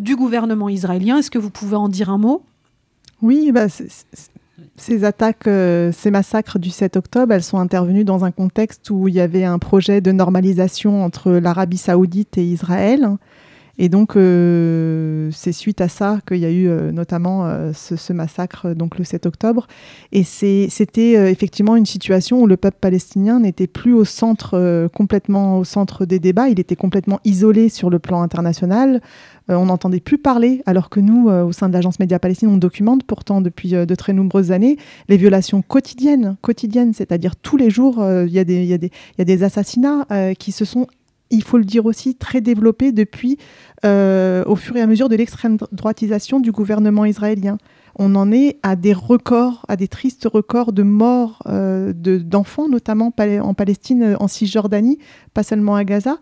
[0.00, 1.18] du gouvernement israélien.
[1.18, 2.42] Est-ce que vous pouvez en dire un mot?
[3.22, 3.66] Oui, bah,
[4.76, 9.08] ces attaques, euh, ces massacres du 7 octobre, elles sont intervenues dans un contexte où
[9.08, 13.08] il y avait un projet de normalisation entre l'Arabie saoudite et Israël.
[13.80, 18.74] Et donc, euh, c'est suite à ça qu'il y a eu euh, notamment ce, massacre,
[18.74, 19.68] donc le 7 octobre.
[20.10, 25.64] Et c'était effectivement une situation où le peuple palestinien n'était plus au centre, complètement au
[25.64, 26.48] centre des débats.
[26.48, 29.00] Il était complètement isolé sur le plan international.
[29.50, 32.48] Euh, on n'entendait plus parler, alors que nous, euh, au sein de l'agence Média Palestine,
[32.48, 34.76] on documente pourtant depuis euh, de très nombreuses années
[35.08, 40.06] les violations quotidiennes, quotidiennes c'est-à-dire tous les jours, il y, a des assassinats
[40.38, 40.86] qui se sont
[41.30, 43.36] il faut le dire aussi, très développés depuis,
[43.84, 47.58] au fur et à mesure de l'extrême droitisation du gouvernement israélien.
[47.96, 53.54] On en est à des records, à des tristes records de morts d'enfants, notamment en
[53.54, 54.98] Palestine, en Cisjordanie,
[55.34, 56.18] pas seulement à Gaza.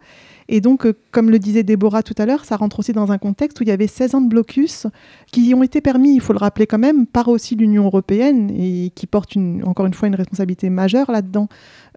[0.49, 3.19] Et donc, euh, comme le disait Déborah tout à l'heure, ça rentre aussi dans un
[3.19, 4.87] contexte où il y avait 16 ans de blocus
[5.33, 8.91] qui ont été permis, il faut le rappeler quand même, par aussi l'Union européenne et
[8.95, 11.49] qui porte encore une fois une responsabilité majeure là-dedans.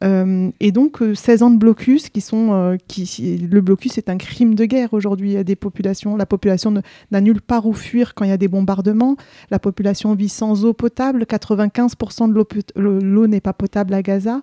[0.04, 4.18] Euh, et donc 16 euh, ans de blocus qui sont euh, le blocus est un
[4.18, 5.38] crime de guerre aujourd'hui.
[5.38, 6.74] A des populations, la population
[7.12, 9.18] n'a nulle part où fuir quand il y a des bombardements.
[9.52, 11.24] La population vit sans eau potable.
[11.24, 14.42] 95% de l'eau n'est pas potable à Gaza.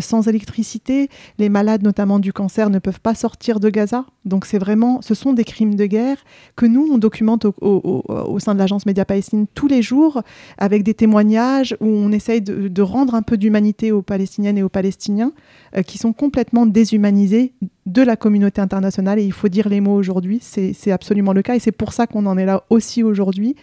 [0.00, 4.06] sans électricité, les malades notamment du cancer ne peuvent pas sortir de Gaza.
[4.24, 6.18] Donc c'est vraiment, ce sont des crimes de guerre
[6.56, 10.22] que nous on documente au, au, sein de l'agence Média Palestine tous les jours
[10.58, 14.62] avec des témoignages où on essaye de, de rendre un peu d'humanité aux Palestiniennes et
[14.62, 15.32] aux Palestiniens palestiniens
[15.76, 17.52] euh, qui sont complètement déshumanisés
[17.86, 19.18] de la communauté internationale.
[19.18, 21.54] Et il faut dire les mots aujourd'hui, c'est absolument le cas.
[21.54, 23.54] Et c'est pour ça qu'on en est là aussi aujourd'hui.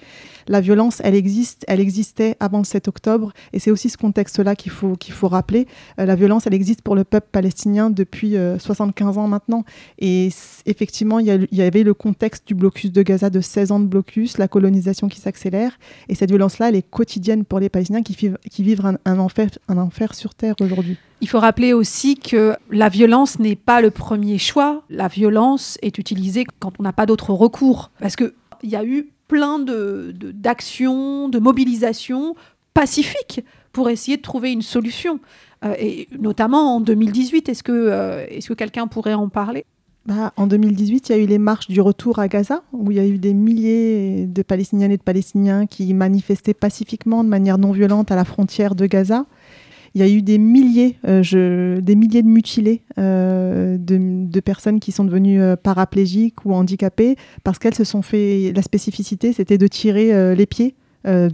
[0.47, 3.31] La violence, elle existe, elle existait avant le 7 octobre.
[3.53, 5.67] Et c'est aussi ce contexte-là qu'il faut, qu'il faut rappeler.
[5.99, 9.63] Euh, la violence, elle existe pour le peuple palestinien depuis 75 euh, ans maintenant.
[9.99, 10.29] Et
[10.65, 14.38] effectivement, il y, avait le contexte du blocus de Gaza de 16 ans de blocus,
[14.38, 15.77] la colonisation qui s'accélère.
[16.09, 18.13] Et cette violence-là, elle est quotidienne pour les Palestiniens qui
[18.49, 20.97] qui vivent un, enfer, un enfer sur Terre aujourd'hui.
[21.21, 24.84] Il faut rappeler aussi que la violence n'est pas le premier choix.
[24.89, 27.91] La violence est utilisée quand on n'a pas d'autre recours.
[27.99, 32.36] Parce qu'il y a eu plein d'actions, de, de mobilisations
[32.73, 35.19] pacifiques pour essayer de trouver une solution.
[35.65, 39.65] Euh, et notamment en 2018, est-ce que, euh, est que quelqu'un pourrait en parler?
[40.06, 42.97] Bah, en 2018, il y a eu les marches du retour à Gaza, où il
[42.97, 47.58] y a eu des milliers de Palestiniennes et de Palestiniens qui manifestaient pacifiquement, de manière
[47.58, 49.26] non violente, à la frontière de Gaza.
[49.95, 54.91] Il y a eu des milliers, euh, des milliers de mutilés, euh, de, personnes qui
[54.91, 58.51] sont devenues euh, paraplégiques ou handicapées parce qu'elles se sont fait.
[58.56, 60.75] La spécificité, c'était de tirer les pieds.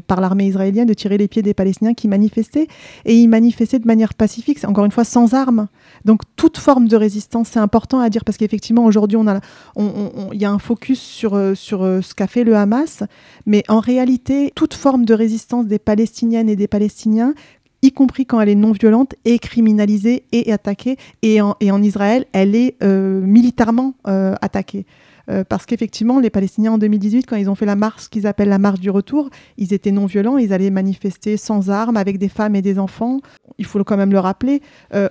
[0.08, 2.67] par l'armée israélienne de tirer les pieds des Palestiniens qui manifestaient.
[3.06, 5.67] Et ils manifestaient de manière pacifique, encore une fois sans armes.
[6.06, 9.39] Donc toute forme de résistance, c'est important à dire parce qu'effectivement aujourd'hui on a,
[9.78, 13.04] il y a un focus sur, sur ce qu'a fait le Hamas,
[13.45, 17.36] mais en réalité toute forme de résistance des Palestiniennes et des Palestiniens
[17.82, 20.98] y compris quand elle est non violente, est criminalisée et attaquée.
[21.22, 24.86] Et en, et en Israël, elle est euh, militairement euh, attaquée.
[25.30, 28.49] Euh, parce qu'effectivement, les Palestiniens en 2018, quand ils ont fait la marche qu'ils appellent
[28.49, 32.30] la marche du retour, ils étaient non violents, ils allaient manifester sans armes, avec des
[32.30, 33.20] femmes et des enfants.
[33.60, 34.62] Il faut quand même le rappeler.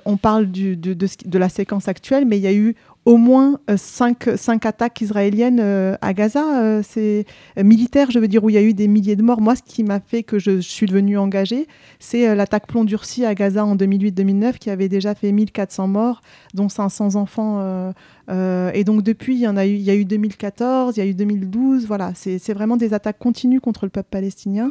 [0.04, 2.74] on parle de, de, de, la séquence actuelle, mais il y a eu
[3.08, 4.28] au moins euh, cinq,
[4.66, 6.60] attaques israéliennes euh, à Gaza.
[6.62, 7.24] Euh, c'est
[7.56, 9.40] militaire, je veux dire, où il y a eu des milliers de morts.
[9.40, 11.68] Moi, ce qui m'a fait que je suis devenue engagée,
[12.00, 16.20] c'est l'attaque plomb durci à Gaza en 2008-2009, qui avait déjà fait 1400 morts,
[16.52, 17.94] dont 500 enfants.
[18.28, 21.02] et donc depuis, il y en a eu, il y a eu 2014, il y
[21.02, 21.86] a eu 2012.
[21.86, 24.70] Voilà, c'est vraiment des attaques continues contre le peuple palestinien.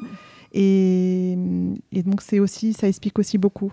[0.54, 1.36] Et,
[1.92, 3.72] et donc c'est aussi, ça explique aussi beaucoup.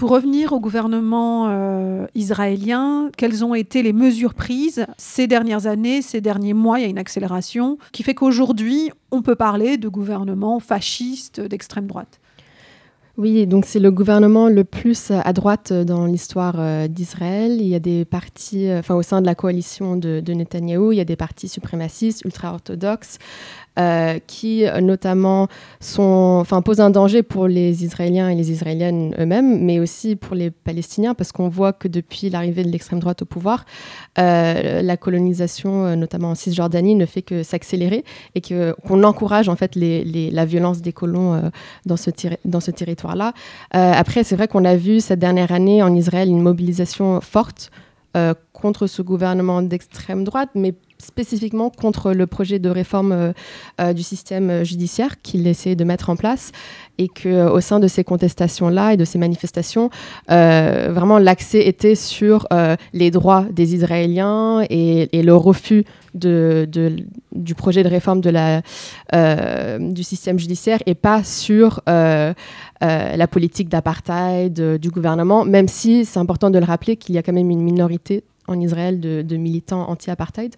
[0.00, 6.00] Pour revenir au gouvernement euh, israélien, quelles ont été les mesures prises ces dernières années,
[6.00, 6.78] ces derniers mois?
[6.78, 11.86] Il y a une accélération qui fait qu'aujourd'hui, on peut parler de gouvernement fasciste d'extrême
[11.86, 12.18] droite.
[13.18, 17.60] Oui, donc c'est le gouvernement le plus à droite dans l'histoire d'Israël.
[17.60, 20.96] Il y a des partis, enfin au sein de la coalition de, de Netanyahou, il
[20.96, 23.18] y a des partis suprémacistes, ultra-orthodoxes,
[23.80, 25.48] euh, qui euh, notamment
[25.80, 30.50] sont, posent un danger pour les Israéliens et les Israéliennes eux-mêmes, mais aussi pour les
[30.50, 33.64] Palestiniens, parce qu'on voit que depuis l'arrivée de l'extrême droite au pouvoir,
[34.18, 38.04] euh, la colonisation, notamment en Cisjordanie, ne fait que s'accélérer
[38.34, 41.50] et qu'on encourage en fait la violence des colons
[41.86, 42.10] dans ce,
[42.44, 43.32] dans ce territoire-là.
[43.70, 47.70] après, c'est vrai qu'on a vu cette dernière année en Israël une mobilisation forte
[48.52, 53.32] contre ce gouvernement d'extrême droite, mais spécifiquement contre le projet de réforme euh,
[53.80, 56.52] euh, du système judiciaire qu'il essaie de mettre en place
[56.98, 59.90] et qu'au euh, sein de ces contestations-là et de ces manifestations,
[60.28, 62.46] vraiment l'accès était sur
[62.92, 65.84] les droits des Israéliens et, le refus
[66.14, 72.34] du projet de réforme du système judiciaire et pas sur la
[73.30, 77.32] politique d'apartheid du gouvernement, même si c'est important de le rappeler qu'il y a quand
[77.32, 80.54] même une minorité en Israël de, militants anti-apartheid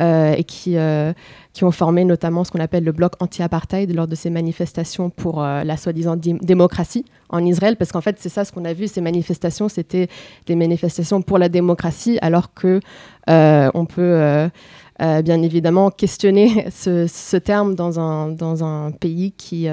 [0.00, 1.12] euh, et qui, euh,
[1.52, 5.42] qui ont formé notamment ce qu'on appelle le bloc anti-apartheid lors de ces manifestations pour
[5.42, 8.88] euh, la soi-disant démocratie en Israël, parce qu'en fait c'est ça ce qu'on a vu,
[8.88, 10.08] ces manifestations, c'était
[10.46, 12.80] des manifestations pour la démocratie, alors que
[13.28, 14.50] on peut
[14.98, 19.66] bien évidemment questionner ce, ce, terme dans un, dans un pays qui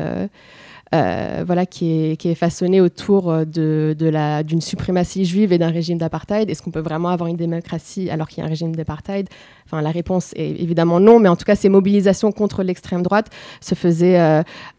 [0.96, 3.96] euh, voilà, qui est, qui façonné autour euh, de,
[4.42, 6.50] d'une suprématie juive et d'un régime d'apartheid.
[6.50, 9.30] Est-ce qu'on peut vraiment avoir une démocratie alors qu'il y a un régime d'apartheid?
[9.68, 13.30] Enfin, la réponse est évidemment non, mais en tout cas, ces mobilisations contre l'extrême droite
[13.62, 14.20] se faisaient,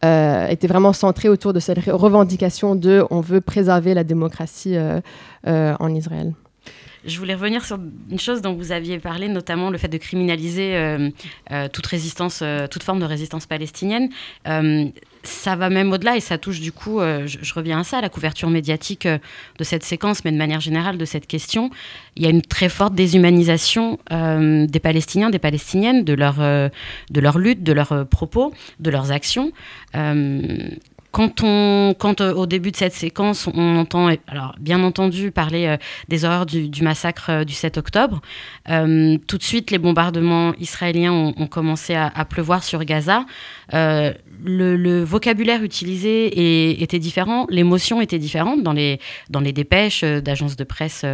[0.05, 4.77] euh, étaient vraiment centrées autour de cette revendication de on veut préserver la démocratie
[5.47, 6.35] en Israël.
[7.07, 7.79] Je voulais revenir sur
[8.11, 11.11] une chose dont vous aviez parlé, notamment le fait de criminaliser
[11.73, 14.11] toute résistance, toute forme de résistance palestinienne.
[15.23, 18.51] Ça va même au-delà et ça touche du coup, je, reviens à ça, la couverture
[18.51, 21.71] médiatique de cette séquence, mais de manière générale de cette question.
[22.17, 27.39] Il y a une très forte déshumanisation des Palestiniens, des Palestiniennes, de leur, de leur
[27.39, 29.53] lutte, de leurs propos, de leurs actions
[31.11, 35.67] quand, on, quand euh, au début de cette séquence, on entend, alors bien entendu, parler
[35.67, 35.77] euh,
[36.09, 38.21] des horreurs du, massacre euh, du 7 octobre,
[38.67, 43.25] tout de suite, les bombardements israéliens ont, commencé à, pleuvoir sur Gaza
[43.73, 50.65] le, vocabulaire utilisé était différent, l'émotion était différente dans les, dans les dépêches d'agences de
[50.65, 51.05] presse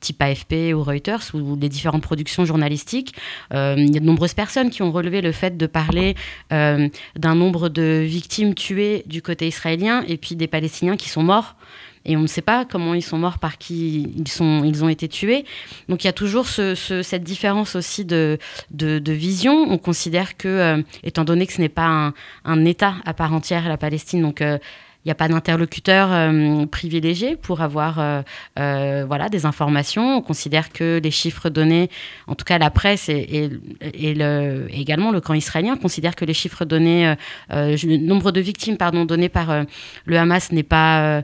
[0.00, 3.14] type AFP ou Reuters ou les différentes productions journalistiques.
[3.52, 6.14] Il y a de nombreuses personnes qui ont relevé le fait de parler
[6.50, 11.56] d'un nombre de victimes tuées du côté israélien et puis des Palestiniens qui sont morts
[12.04, 14.88] et on ne sait pas comment ils sont morts, par qui ils, sont, ils ont
[14.88, 15.44] été tués.
[15.88, 18.38] Donc il y a toujours cette différence aussi de,
[18.70, 19.52] de, vision.
[19.70, 22.14] On considère que, euh, étant donné que ce n'est pas un,
[22.44, 24.58] un, État à part entière, la Palestine, donc euh,
[25.04, 28.22] il n'y a pas d'interlocuteur euh, privilégié pour avoir euh,
[28.60, 30.18] euh, voilà, des informations.
[30.18, 31.90] On considère que les chiffres donnés,
[32.28, 33.50] en tout cas la presse et,
[33.80, 37.14] et, le, également le camp israélien, considère que les chiffres donnés,
[37.50, 39.64] le nombre de victimes pardon, donnés par
[40.04, 41.22] le Hamas pas,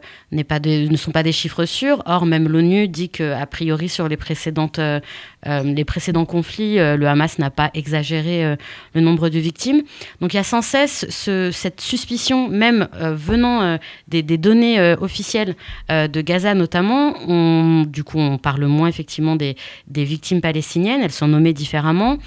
[0.49, 2.03] pas ne sont pas des chiffres sûrs.
[2.07, 4.81] Or, même l'ONU dit qu'a priori sur les, précédentes,
[5.47, 8.57] les précédents conflits, le Hamas n'a pas exagéré
[8.95, 9.83] le nombre de victimes.
[10.21, 13.77] Donc il y a sans cesse ce, cette suspicion, même venant euh,
[14.09, 15.55] des, données euh, officielles
[15.91, 19.57] euh, de Gaza notamment, du coup on parle moins effectivement des,
[19.89, 22.19] victimes palestiniennes, elles sont nommées différemment.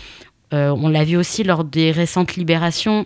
[0.51, 3.05] on l'a vu aussi lors des récentes libérations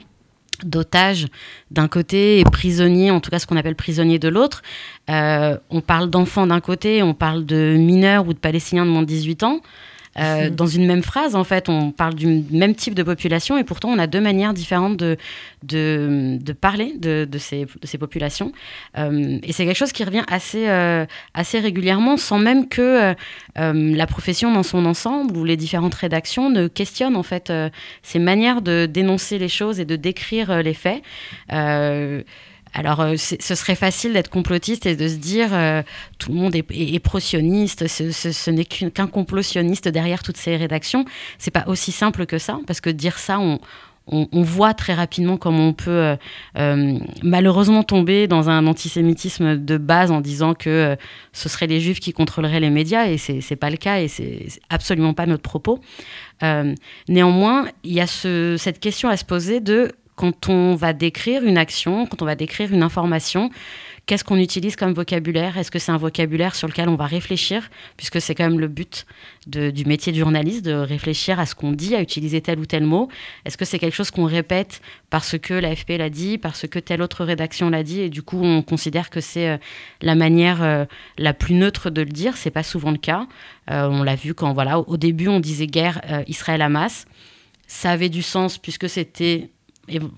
[0.63, 1.27] d'otages
[1.71, 4.61] d'un côté et prisonniers, en tout cas ce qu'on appelle prisonniers de l'autre.
[5.07, 9.07] on parle d'enfants d'un côté, on parle de mineurs ou de Palestiniens de moins de
[9.07, 9.61] 18 ans.
[10.17, 13.63] Euh, dans une même phrase, en fait, on parle du même type de population et
[13.63, 15.17] pourtant on a deux manières différentes de,
[16.61, 18.51] parler de, de, ces, de ces populations.
[18.97, 23.15] Euh, et c'est quelque chose qui revient assez, euh, assez régulièrement sans même que
[23.55, 27.51] la profession dans son ensemble ou les différentes rédactions ne questionnent en fait
[28.03, 31.01] ces manières de dénoncer les choses et de décrire les faits.
[32.75, 35.81] Alors, euh, ce serait facile d'être complotiste et de se dire euh,
[36.19, 41.05] tout le monde est, pro-sioniste, ce, n'est qu'un complot-sioniste derrière toutes ces rédactions.
[41.37, 43.59] C'est pas aussi simple que ça, parce que dire ça, on,
[44.43, 46.15] voit très rapidement comment on peut
[46.57, 50.95] euh, malheureusement tomber dans un antisémitisme de base en disant que
[51.31, 54.47] ce seraient les juifs qui contrôleraient les médias, et c'est pas le cas, et c'est
[54.69, 55.79] absolument pas notre propos.
[57.07, 61.57] néanmoins, il y a cette question à se poser de quand on va décrire une
[61.57, 63.51] action, quand on va décrire une information,
[64.05, 65.57] Qu'est-ce qu'on utilise comme vocabulaire?
[65.57, 67.71] Est-ce que c'est un vocabulaire sur lequel on va réfléchir?
[67.97, 69.07] Puisque c'est quand même le but
[69.47, 72.83] du métier de journaliste, de réfléchir à ce qu'on dit, à utiliser tel ou tel
[72.83, 73.09] mot.
[73.45, 77.01] Est-ce que c'est quelque chose qu'on répète parce que l'AFP l'a dit, parce que telle
[77.01, 79.57] autre rédaction l'a dit, et du coup on considère que c'est euh,
[80.01, 80.85] la manière euh,
[81.17, 82.37] la plus neutre de le dire?
[82.37, 83.25] C'est pas souvent le cas.
[83.71, 87.07] Euh, on l'a vu quand, voilà, au début on disait guerre Israël-Hamas.
[87.65, 89.49] Ça avait du sens puisque c'était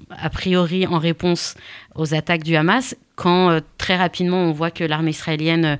[0.09, 1.55] a priori en réponse
[1.95, 5.75] aux attaques du Hamas, quand euh, très rapidement on voit que l'armée israélienne, euh,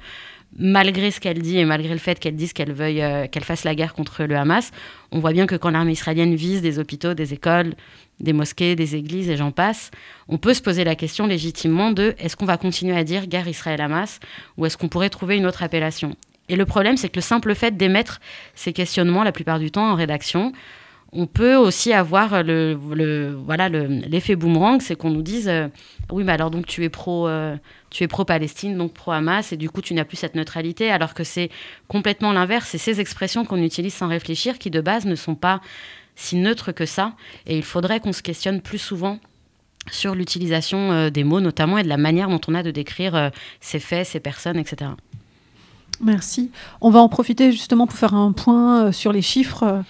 [0.57, 3.63] malgré ce qu'elle dit et malgré le fait qu'elle dise qu'elle veuille euh, qu'elle fasse
[3.63, 4.71] la guerre contre le Hamas,
[5.11, 7.75] on voit bien que quand l'armée israélienne vise des hôpitaux, des écoles,
[8.19, 9.91] des mosquées, des églises et j'en passe,
[10.27, 13.47] on peut se poser la question légitimement de est-ce qu'on va continuer à dire guerre
[13.47, 14.19] Israël-Hamas
[14.57, 16.15] ou est-ce qu'on pourrait trouver une autre appellation?
[16.49, 18.19] Et le problème, c'est que le simple fait d'émettre
[18.55, 20.53] ces questionnements la plupart du temps en rédaction,
[21.14, 22.74] on peut aussi avoir le,
[23.45, 25.68] voilà l'effet boomerang, c'est qu'on nous dise euh,
[26.12, 27.55] oui mais alors donc tu es pro euh,
[27.89, 30.91] tu es pro Palestine donc pro Hamas et du coup tu n'as plus cette neutralité
[30.91, 31.49] alors que c'est
[31.88, 32.68] complètement l'inverse.
[32.70, 35.62] C'est ces expressions qu'on utilise sans réfléchir qui de base ne sont pas
[36.16, 37.14] si neutres que ça
[37.45, 39.20] et il faudrait qu'on se questionne plus souvent
[39.89, 43.32] sur l'utilisation euh, des mots notamment et de la manière dont on a de décrire
[43.62, 44.91] ces faits, ces personnes, etc.
[46.01, 46.51] Merci.
[46.82, 49.84] On va en profiter justement pour faire un point sur les chiffres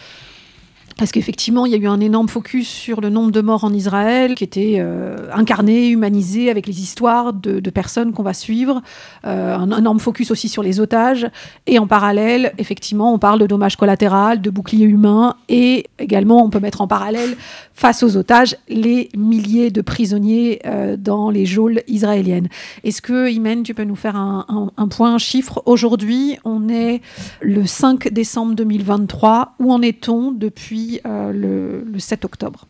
[0.98, 3.72] parce qu'effectivement, il y a eu un énorme focus sur le nombre de morts en
[3.72, 8.82] Israël, qui était euh, incarné, humanisé, avec les histoires de, personnes qu'on va suivre.
[9.26, 11.28] Euh, un énorme focus aussi sur les otages.
[11.68, 15.36] Et en parallèle, effectivement, on parle de dommages collatéraux, de boucliers humains.
[15.50, 17.38] Et également, on peut mettre en parallèle,
[17.74, 22.48] face aux otages, les milliers de prisonniers euh, dans les geôles israéliennes.
[22.84, 25.62] Est-ce que, Imen, tu peux nous faire un, un point, un chiffre?
[25.68, 27.02] Aujourd'hui, on est
[27.42, 29.54] le 5 décembre 2023.
[29.60, 32.66] Où en est-on depuis euh, le, 7 octobre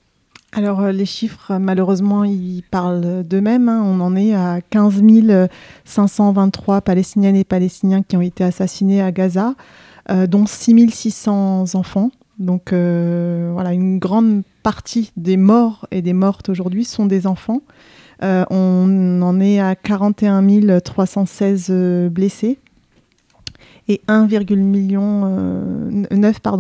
[0.53, 3.68] alors euh, les chiffres, malheureusement, ils parlent d'eux-mêmes.
[3.68, 3.84] Hein.
[3.84, 5.03] On en est à 15
[5.84, 9.55] 523 Palestiniennes et Palestiniens qui ont été assassinés à Gaza,
[10.09, 12.11] euh, dont 6 600 enfants.
[12.39, 17.61] Donc voilà, une grande partie des morts et des mortes aujourd'hui sont des enfants.
[18.22, 22.57] on en est à 41 316 blessés
[23.88, 24.55] et 1,9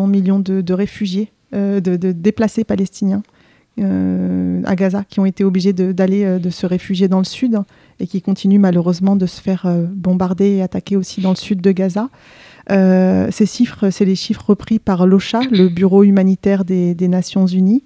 [0.07, 3.23] million, de réfugiés euh, de, déplacés palestiniens
[3.79, 7.59] euh, à Gaza qui ont été obligés d'aller, euh, de, se réfugier dans le sud
[8.01, 11.71] et qui continuent malheureusement de se faire bombarder et attaquer aussi dans le sud de
[11.71, 12.09] Gaza.
[12.69, 17.83] ces chiffres, c'est les chiffres repris par l'OCHA, le Bureau humanitaire des, des Nations Unies.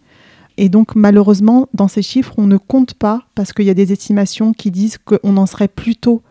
[0.57, 3.93] Et donc, malheureusement, dans ces chiffres, on ne compte pas, parce qu'il y a des
[3.93, 6.23] estimations qui disent qu'on en serait plutôt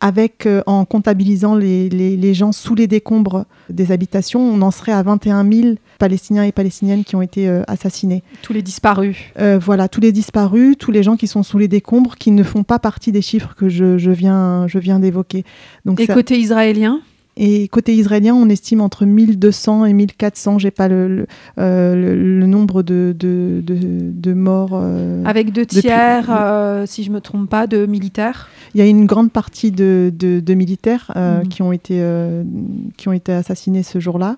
[0.00, 4.92] avec, euh, en comptabilisant les, les, gens sous les décombres des habitations, on en serait
[4.92, 8.22] à 21 000 Palestiniens et Palestiniennes qui ont été euh, assassinés.
[8.42, 9.16] Tous les disparus.
[9.40, 12.42] Euh, voilà, tous les disparus, tous les gens qui sont sous les décombres, qui ne
[12.44, 15.44] font pas partie des chiffres que je, je viens, je viens d'évoquer.
[15.84, 17.00] Donc, et côté israélien?
[17.40, 21.26] Et côté israélien, on estime entre 1200 et 1400, j'ai pas le, le,
[21.60, 24.72] euh, nombre de, de, de, morts.
[24.72, 28.86] Euh, Avec deux tiers, euh, si je me trompe pas, de militaires Il y a
[28.86, 30.12] une grande partie de,
[30.48, 31.48] militaires mhm.
[31.48, 32.02] qui, ont été,
[32.96, 34.36] qui ont été assassinés ce jour-là.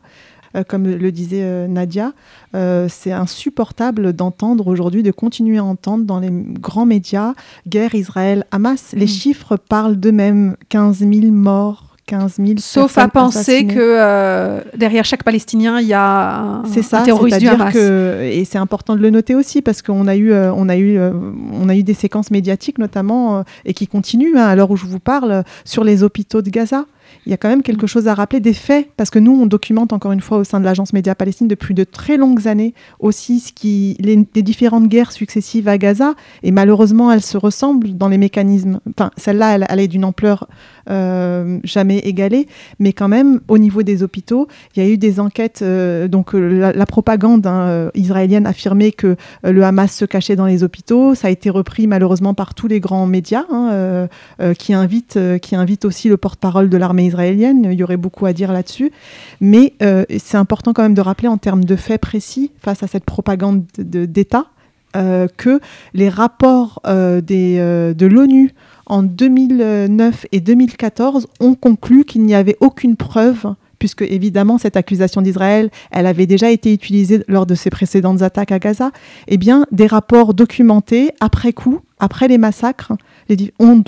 [0.68, 2.12] comme le disait Nadia,
[2.53, 7.32] c'est insupportable d'entendre aujourd'hui, de continuer à entendre dans les grands médias,
[7.66, 8.92] guerre Israël-Hamas.
[8.92, 9.09] Les mhm.
[9.09, 15.22] chiffres parlent d'eux-mêmes, 15 000 morts, 15 000 Sauf à penser que euh, derrière chaque
[15.22, 17.72] Palestinien, il y a un, c'est ça, terroriste du Hamas.
[17.72, 20.76] Que, et c'est important de le noter aussi parce qu'on a eu, euh, on a
[20.76, 21.12] eu, euh,
[21.52, 24.86] on a eu des séquences médiatiques notamment et qui continuent hein, à l'heure où je
[24.86, 26.84] vous parle sur les hôpitaux de Gaza
[27.26, 29.46] il y a quand même quelque chose à rappeler des faits, parce que nous, on
[29.46, 32.74] documente encore une fois au sein de l'agence Média Palestine depuis de très longues années
[32.98, 38.08] aussi ce qui, les, différentes guerres successives à Gaza, et malheureusement, elles se ressemblent dans
[38.08, 38.80] les mécanismes.
[38.90, 40.48] Enfin, celle-là, elle, elle, est d'une ampleur
[40.86, 42.46] jamais égalée,
[42.78, 46.34] mais quand même, au niveau des hôpitaux, il y a eu des enquêtes, euh, donc
[46.34, 51.28] euh, la, propagande hein, israélienne affirmait que le Hamas se cachait dans les hôpitaux, ça
[51.28, 54.08] a été repris malheureusement par tous les grands médias, hein,
[54.58, 55.54] qui, invitent, qui
[55.84, 57.68] aussi le porte-parole de l'armée israélienne.
[57.70, 58.90] Il y aurait beaucoup à dire là-dessus.
[59.40, 62.86] Mais euh, c'est important quand même de rappeler en termes de faits précis face à
[62.86, 64.46] cette propagande d'État
[64.96, 65.60] euh, que
[65.94, 68.52] les rapports euh, des, de l'ONU
[68.91, 75.22] en 2009 et 2014 ont conclu qu'il n'y avait aucune preuve puisque évidemment cette accusation
[75.22, 78.91] d'Israël, elle avait déjà été utilisée lors de ses précédentes attaques à Gaza,
[79.26, 82.93] eh bien des rapports documentés après coup, après les massacres,
[83.59, 83.82] on,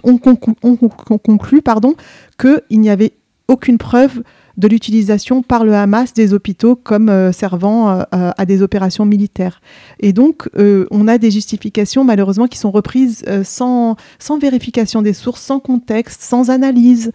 [1.19, 1.95] conclut, pardon,
[2.41, 3.13] qu'il n'y avait
[3.49, 4.23] aucune preuve
[4.57, 9.61] de l'utilisation par le Hamas des hôpitaux comme euh, servant euh, à des opérations militaires.
[10.01, 15.13] Et donc, euh, on a des justifications malheureusement qui sont reprises sans, sans vérification des
[15.13, 17.13] sources, sans contexte, sans analyse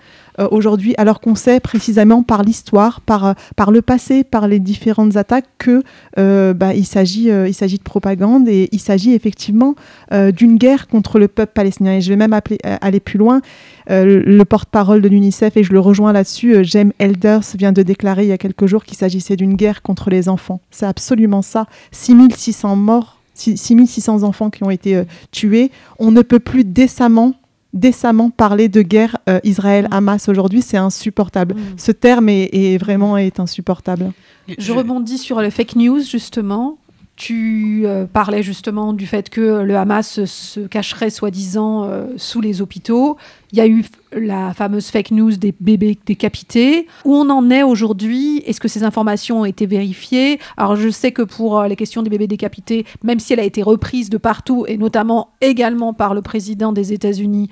[0.51, 5.47] aujourd'hui, alors qu'on sait précisément par l'histoire, par, par le passé, par les différentes attaques
[5.57, 5.83] que
[6.15, 9.75] bah, il s'agit de propagande et il s'agit effectivement
[10.11, 11.93] d'une guerre contre le peuple palestinien.
[11.93, 12.39] Et je vais même
[12.81, 13.41] aller plus loin.
[13.89, 18.29] le porte-parole de l'UNICEF, et je le rejoins là-dessus, James Elder, vient de déclarer il
[18.29, 20.61] y a quelques jours qu'il s'agissait d'une guerre contre les enfants.
[20.71, 21.67] C'est absolument ça.
[21.91, 25.71] 6600 morts, 6600 enfants qui ont été euh, tués.
[25.99, 27.33] On ne peut plus décemment
[27.73, 31.55] décemment parler de guerre euh, Israël-Hamas aujourd'hui, c'est insupportable.
[31.55, 31.59] Mm.
[31.77, 34.11] Ce terme est, vraiment est insupportable.
[34.57, 36.77] Je rebondis sur le fake news justement.
[37.17, 42.61] Tu euh, parlais justement du fait que le Hamas se cacherait soi-disant euh, sous les
[42.61, 43.17] hôpitaux.
[43.51, 46.85] Il y a eu la fameuse fake news des bébés décapités.
[47.05, 48.43] Où on en est aujourd'hui?
[48.45, 50.39] Est-ce que ces informations ont été vérifiées?
[50.57, 53.45] Alors je sais que pour euh, les questions des bébés décapités, même si elle a
[53.45, 57.49] été reprise de partout, et notamment également par le président des États-Unis,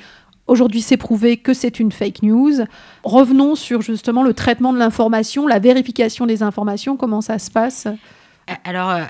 [0.47, 2.53] Aujourd'hui, c'est prouvé que c'est une fake news.
[3.03, 7.88] Revenons sur justement le traitement de l'information, la vérification des informations, comment ça se passe?
[8.64, 9.02] Alors, euh,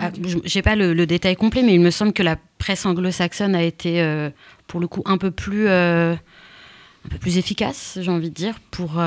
[0.46, 4.02] j'ai pas le, détail complet, mais il me semble que la presse anglo-saxonne a été,
[4.02, 4.30] euh,
[4.68, 8.60] pour le coup, un peu plus, euh, un peu plus efficace, j'ai envie de dire,
[8.72, 9.02] pour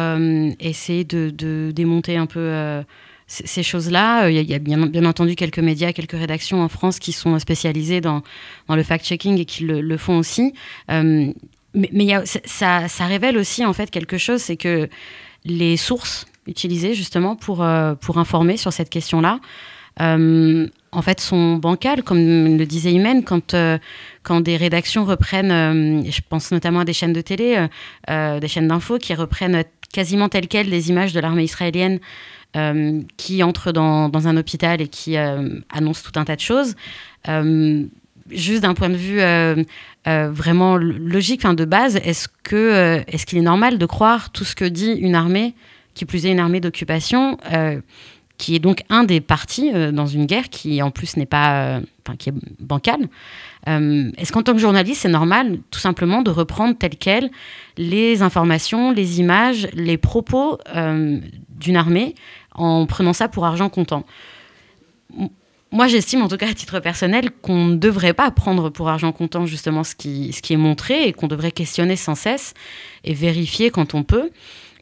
[0.60, 2.84] essayer de, démonter un peu
[3.26, 4.28] ces choses-là.
[4.28, 8.22] Il y a, bien, entendu quelques médias, quelques rédactions en France qui sont spécialisées dans,
[8.68, 10.52] le fact-checking et qui le, font aussi.
[10.88, 12.06] mais,
[12.44, 14.88] ça, révèle aussi, en fait, quelque chose, c'est que
[15.44, 19.40] les sources utilisées, justement, pour, informer sur cette question-là,
[20.00, 23.78] en fait, sont bancales, comme le disait Imen, quand, euh,
[24.22, 27.66] quand des rédactions reprennent, euh, je pense notamment à des chaînes de télé,
[28.08, 32.00] des chaînes d'infos, qui reprennent quasiment telles quelles des images de l'armée israélienne
[33.16, 36.74] qui entrent dans, un hôpital et qui annoncent tout un tas de choses.
[38.30, 39.20] juste d'un point de vue
[40.06, 44.64] vraiment logique, de base, est-ce que est-ce qu'il est normal de croire tout ce que
[44.64, 45.54] dit une armée,
[45.94, 47.38] qui plus est une armée d'occupation
[48.38, 51.76] qui est donc un des partis euh, dans une guerre qui en plus n'est pas,
[51.76, 53.08] euh, enfin, qui est bancale.
[53.68, 57.30] Euh, est-ce qu'en tant que journaliste, c'est normal tout simplement de reprendre tel quel
[57.76, 60.58] les informations, les images, les propos
[61.50, 62.14] d'une armée
[62.54, 64.04] en prenant ça pour argent comptant?
[65.70, 69.12] Moi, j'estime, en tout cas à titre personnel, qu'on ne devrait pas prendre pour argent
[69.12, 72.54] comptant justement ce qui est montré et qu'on devrait questionner sans cesse
[73.04, 74.30] et vérifier quand on peut.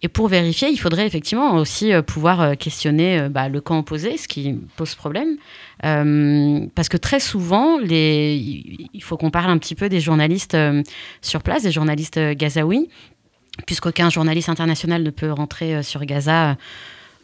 [0.06, 3.80] Et pour vérifier, il faudrait effectivement aussi euh, pouvoir euh, questionner euh, bah, le camp
[3.80, 5.36] opposé, ce qui pose problème.
[5.80, 10.56] parce que très souvent, il faut qu'on parle un petit peu des journalistes
[11.22, 12.88] sur place, des journalistes gazaouis,
[13.66, 16.56] puisqu'aucun journaliste international ne peut rentrer sur Gaza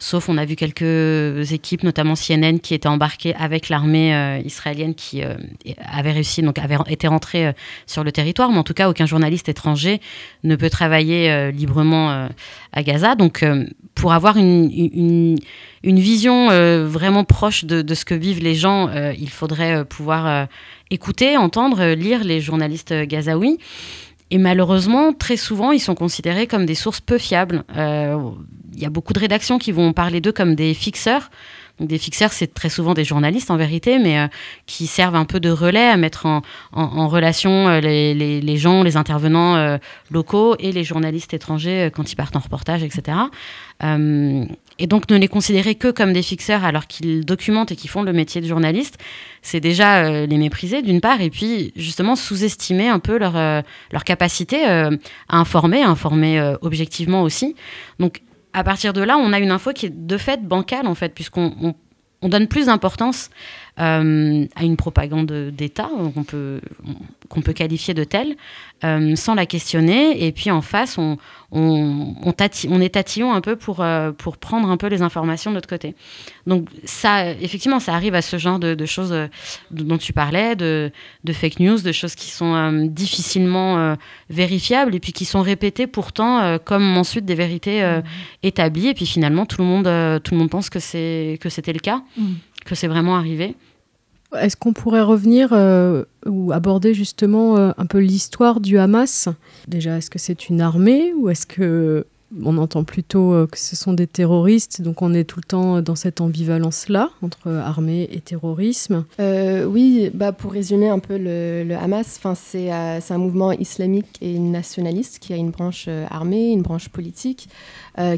[0.03, 4.95] Sauf, on a vu quelques équipes, notamment CNN, qui étaient embarquées avec l'armée euh, israélienne
[4.95, 5.35] qui euh,
[5.89, 7.53] avait réussi, donc avait été rentrée euh,
[7.87, 8.51] sur le territoire.
[8.51, 10.01] Mais en tout cas, aucun journaliste étranger
[10.43, 12.27] ne peut travailler librement
[12.73, 13.15] à Gaza.
[13.15, 13.45] Donc,
[13.95, 15.37] pour avoir une,
[15.83, 16.49] vision
[16.85, 20.49] vraiment proche de, ce que vivent les gens, il faudrait pouvoir
[20.91, 23.57] écouter, entendre, lire les journalistes gazaouis.
[24.33, 27.63] Et malheureusement, très souvent, ils sont considérés comme des sources peu fiables
[28.75, 31.29] il y a beaucoup de rédactions qui vont parler d'eux comme des fixeurs.
[31.79, 34.27] Des fixeurs, c'est très souvent des journalistes en vérité, mais euh,
[34.67, 39.55] qui servent un peu de relais à mettre en, relation euh, les, gens, les intervenants
[39.55, 39.79] euh,
[40.11, 43.17] locaux et les journalistes étrangers quand ils partent en reportage, etc.
[43.81, 48.03] et donc ne les considérer que comme des fixeurs alors qu'ils documentent et qu'ils font
[48.03, 48.99] le métier de journaliste,
[49.41, 54.63] c'est déjà les mépriser d'une part, et puis justement sous-estimer un peu leur, leur capacité
[54.65, 54.89] à
[55.29, 57.55] informer, à informer objectivement aussi.
[57.99, 58.21] Donc
[58.53, 61.13] à partir de là, on a une info qui est de fait bancale, en fait,
[61.13, 61.75] puisqu'on
[62.23, 63.29] on donne plus d'importance
[63.79, 66.61] euh, à une propagande d'État qu'on peut,
[67.27, 68.35] qu'on peut qualifier de telle,
[68.83, 70.27] euh, sans la questionner.
[70.27, 71.17] Et puis en face, on,
[71.51, 75.55] on, on, est tatillon un peu pour, euh, pour prendre un peu les informations de
[75.55, 75.95] notre côté.
[76.45, 79.15] Donc ça, effectivement, ça arrive à ce genre de, choses
[79.71, 80.91] dont tu parlais, de,
[81.23, 83.97] de, fake news, de choses qui sont difficilement
[84.29, 88.03] vérifiables et puis qui sont répétées pourtant comme ensuite des vérités mmh.
[88.43, 88.89] établies.
[88.89, 92.03] Et puis finalement, tout le monde, tout le monde pense que c'était le cas.
[92.17, 92.33] Mmh
[92.65, 93.55] que c'est vraiment arrivé.
[94.39, 99.29] Est-ce qu'on pourrait revenir euh, ou aborder justement euh, un peu l'histoire du Hamas?
[99.67, 102.05] Déjà, est-ce que c'est une armée ou est-ce que
[102.43, 105.83] on entend plutôt euh, que ce sont des terroristes, donc on est tout le temps
[105.83, 109.05] dans cette ambivalence-là entre armée et terrorisme.
[109.19, 115.19] Euh, oui, bah pour résumer un peu le, Hamas, c'est un mouvement islamique et nationaliste
[115.19, 117.49] qui a une branche armée, une branche politique,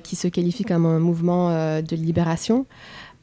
[0.03, 1.49] qui se qualifie comme un mouvement
[1.81, 2.65] de libération.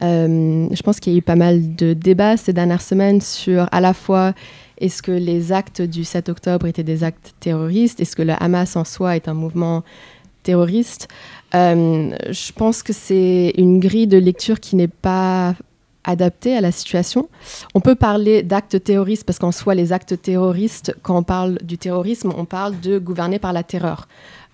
[0.03, 3.80] Je pense qu'il y a eu pas mal de débats ces dernières semaines sur à
[3.80, 4.34] la fois
[4.82, 8.00] est-ce que les actes du 7 octobre étaient des actes terroristes?
[8.00, 9.84] Est-ce que le Hamas en soi est un mouvement
[10.42, 11.07] terroriste?
[11.55, 15.55] Euh, Je pense que c'est une grille de lecture qui n'est pas
[16.05, 17.28] adaptée à la situation.
[17.74, 21.78] On peut parler d'actes terroristes parce qu'en soi, les actes terroristes, quand on parle du
[21.78, 24.09] terrorisme, on parle de gouverner par la terreur.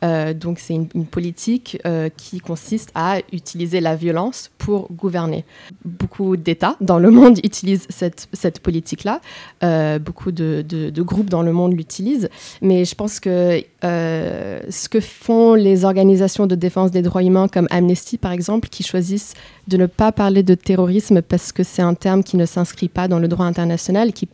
[0.04, 5.44] Euh, donc c'est une, politique euh, qui consiste à utiliser la violence pour gouverner.
[5.84, 9.20] Beaucoup d'États dans le monde utilisent cette, politique-là.
[9.64, 10.64] Euh, beaucoup de,
[10.98, 12.28] groupes dans le monde l'utilisent.
[12.62, 17.66] Mais je pense que ce que font les organisations de défense des droits humains comme
[17.70, 19.34] Amnesty, par exemple, qui choisissent
[19.66, 23.08] de ne pas parler de terrorisme parce que c'est un terme qui ne s'inscrit pas
[23.08, 24.28] dans le droit international, qui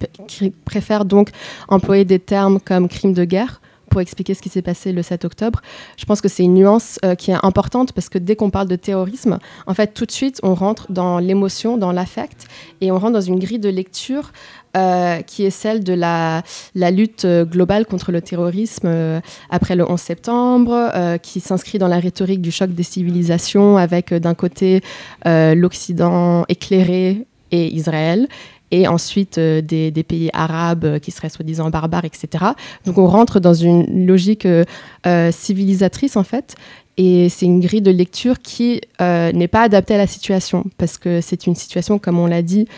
[0.64, 1.30] préfèrent donc
[1.68, 3.60] employer des termes comme crime de guerre
[3.90, 5.60] pour expliquer ce qui s'est passé le 7 octobre.
[5.96, 8.68] Je pense que c'est une nuance euh, qui est importante parce que dès qu'on parle
[8.68, 12.46] de terrorisme, en fait, tout de suite, on rentre dans l'émotion, dans l'affect,
[12.80, 14.32] et on rentre dans une grille de lecture
[14.76, 16.42] euh, qui est celle de la,
[16.74, 19.20] lutte euh, globale contre le terrorisme
[19.50, 24.34] après le 11 septembre, qui s'inscrit dans la rhétorique du choc des civilisations avec d'un
[24.34, 24.82] côté
[25.24, 28.28] l'Occident éclairé et Israël,
[28.70, 32.44] et ensuite euh, des, pays arabes euh, qui seraient soi-disant barbares, etc.
[32.84, 36.56] Donc on rentre dans une logique euh, civilisatrice en fait.
[36.96, 41.20] Et c'est une grille de lecture qui n'est pas adaptée à la situation, parce que
[41.20, 42.68] c'est une situation, comme on l'a dit,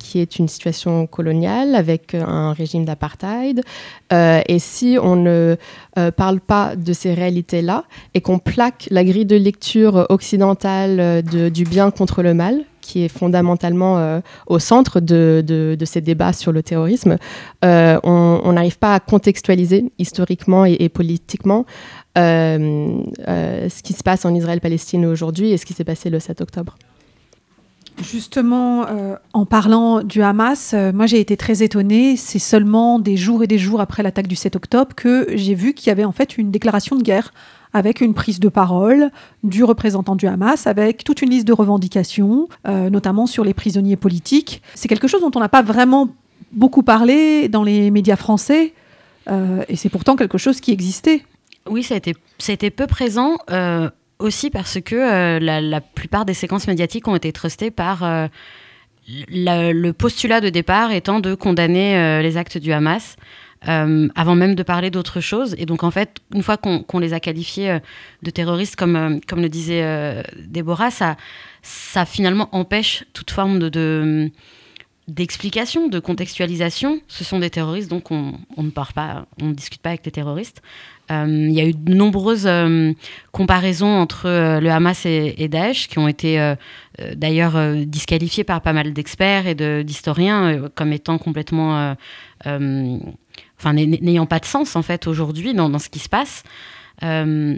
[0.00, 3.62] qui est une situation coloniale avec un régime d'apartheid.
[4.10, 5.56] et si on ne
[6.16, 11.92] parle pas de ces réalités-là et qu'on plaque la grille de lecture occidentale du bien
[11.92, 17.18] contre le mal, qui est fondamentalement euh, au centre de, ces débats sur le terrorisme,
[17.64, 21.66] euh, on n'arrive pas à contextualiser historiquement et, politiquement
[22.16, 26.40] euh, ce qui se passe en Israël-Palestine aujourd'hui et ce qui s'est passé le 7
[26.40, 26.76] octobre.
[28.02, 28.84] Justement,
[29.32, 32.16] en parlant du Hamas, moi j'ai été très étonnée.
[32.16, 35.72] C'est seulement des jours et des jours après l'attaque du 7 octobre que j'ai vu
[35.72, 37.32] qu'il y avait en fait une déclaration de guerre
[37.76, 39.10] avec une prise de parole
[39.44, 43.96] du représentant du Hamas, avec toute une liste de revendications, euh, notamment sur les prisonniers
[43.96, 44.62] politiques.
[44.74, 46.08] C'est quelque chose dont on n'a pas vraiment
[46.52, 48.72] beaucoup parlé dans les médias français,
[49.28, 51.22] euh, et c'est pourtant quelque chose qui existait.
[51.68, 57.06] Oui, ça a été, peu présent, euh, aussi parce que la, plupart des séquences médiatiques
[57.08, 58.28] ont été trustées par
[59.06, 63.16] le postulat de départ étant de condamner les actes du Hamas.
[63.68, 65.54] Euh, avant même de parler d'autre chose.
[65.58, 67.78] Et donc, en fait, une fois qu'on les a qualifiés euh,
[68.22, 71.16] de terroristes, comme, euh, comme le disait Déborah, ça,
[71.62, 74.30] ça finalement empêche toute forme de,
[75.08, 77.00] d'explication, de contextualisation.
[77.08, 80.62] Ce sont des terroristes, donc on, ne parle pas, on discute pas avec les terroristes.
[81.08, 82.48] Il y a eu de nombreuses
[83.30, 84.26] comparaisons entre
[84.60, 86.54] le Hamas et, et, Daesh, qui ont été
[87.14, 89.54] d'ailleurs disqualifiées par pas mal d'experts et
[89.84, 91.94] d'historiens comme étant complètement
[93.58, 96.42] enfin n'ayant pas de sens en fait aujourd'hui dans, ce qui se passe.
[97.02, 97.56] Euh,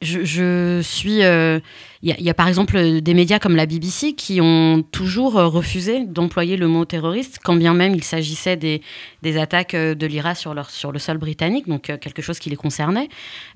[0.00, 1.18] je, suis.
[1.18, 1.60] Il euh,
[2.02, 6.66] y, a par exemple des médias comme la BBC qui ont toujours refusé d'employer le
[6.66, 8.82] mot terroriste, quand bien même il s'agissait des,
[9.22, 12.50] des, attaques de l'IRA sur, leur, sur le sol britannique, donc euh, quelque chose qui
[12.50, 13.08] les concernait.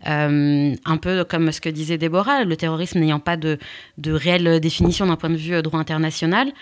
[0.04, 3.58] un peu comme ce que disait Déborah, le terrorisme n'ayant pas de,
[3.98, 6.52] de réelle définition d'un point de vue droit international,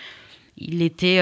[0.57, 1.19] il était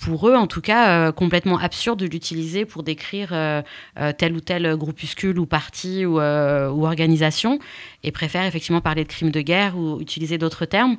[0.00, 3.60] pour eux, en tout cas, euh, complètement absurde de l'utiliser pour décrire euh,
[3.98, 7.58] euh, tel ou tel groupuscule ou parti ou, organisation,
[8.02, 10.96] et préfèrent effectivement parler de crimes de guerre ou utiliser d'autres termes.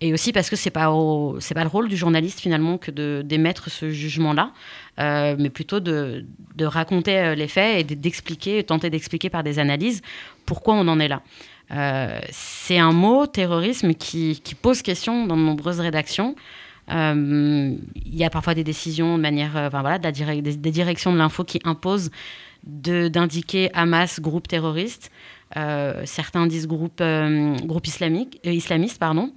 [0.00, 2.90] Et aussi parce que c'est pas pas le rôle du journaliste finalement que
[3.20, 4.52] d'émettre ce jugement-là,
[4.96, 6.24] mais plutôt de,
[6.60, 10.00] raconter les faits et d'expliquer, tenter d'expliquer par des analyses
[10.46, 11.20] pourquoi on en est là.
[12.30, 16.36] c'est un mot terrorisme qui, pose question dans de nombreuses rédactions.
[16.90, 20.12] Euh, il y a parfois des décisions de manière, euh, enfin voilà, des,
[20.56, 22.10] directions de l'info qui imposent
[22.64, 25.10] d'indiquer Hamas groupe terroriste.
[25.56, 27.02] Euh, certains disent groupe,
[27.64, 29.32] groupe islamique, islamiste, pardon.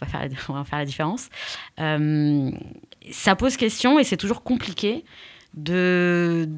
[0.00, 1.28] On va, faire la, faire la différence.
[1.76, 5.04] ça pose question et c'est toujours compliqué
[5.52, 6.48] de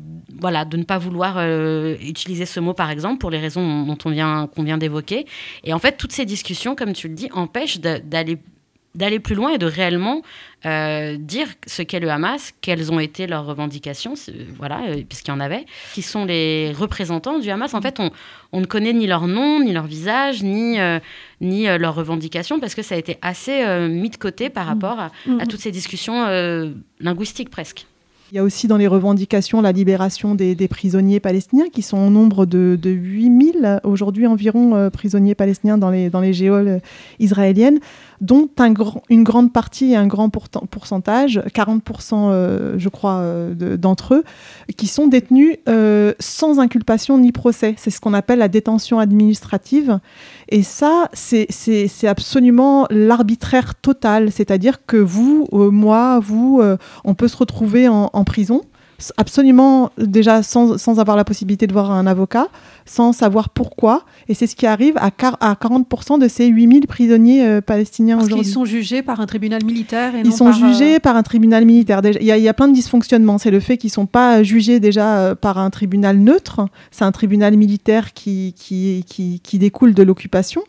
[0.40, 1.38] voilà de ne pas vouloir
[2.00, 5.26] utiliser ce mot par exemple pour les raisons dont on qu'on vient d'évoquer
[5.64, 8.38] et en fait toutes ces discussions comme tu le dis empêchent d'aller
[8.96, 10.22] d'aller plus loin et de réellement
[10.64, 14.14] euh, dire ce qu'est le Hamas, quelles ont été leurs revendications,
[14.56, 17.74] voilà, euh, puisqu'il y en avait, qui sont les représentants du Hamas.
[17.74, 18.10] En fait, on,
[18.52, 20.98] on ne connaît ni leur nom, ni leur visage, ni, euh,
[21.40, 25.10] ni leurs revendications, parce que ça a été assez mis de côté par rapport à,
[25.26, 25.40] Mm.
[25.40, 26.26] à toutes ces discussions
[27.00, 27.86] linguistiques presque.
[28.32, 31.98] Il y a aussi dans les revendications la libération des, des prisonniers palestiniens qui sont
[31.98, 36.80] au nombre de, de 8000 aujourd'hui environ euh, prisonniers palestiniens dans les, dans les géoles
[37.20, 37.78] israéliennes,
[38.20, 38.48] dont
[39.10, 44.24] une grande partie et un grand pourcentage, 40% euh, je crois euh, de- d'entre eux,
[44.76, 47.74] qui sont détenus euh, sans inculpation ni procès.
[47.76, 49.98] C'est ce qu'on appelle la détention administrative.
[50.48, 51.46] Et ça, c'est-
[52.08, 54.30] absolument l'arbitraire total.
[54.32, 56.62] C'est-à-dire que vous, moi, vous,
[57.04, 58.62] on peut se retrouver en, prison,
[59.16, 62.48] absolument déjà sans, sans avoir la possibilité de voir un avocat,
[62.84, 64.04] sans savoir pourquoi.
[64.28, 68.44] Et c'est ce qui arrive à, à 40% de ces 8000 prisonniers euh, palestiniens aujourd'hui.
[68.44, 71.22] sont jugés par un tribunal militaire et Ils non sont par, euh, jugés par un
[71.22, 72.00] tribunal militaire.
[72.04, 73.38] Il y, y a plein de dysfonctionnements.
[73.38, 76.66] C'est le fait qu'ils ne sont pas jugés déjà euh, par un tribunal neutre.
[76.90, 80.62] C'est un tribunal militaire qui, qui, qui, qui découle de l'occupation.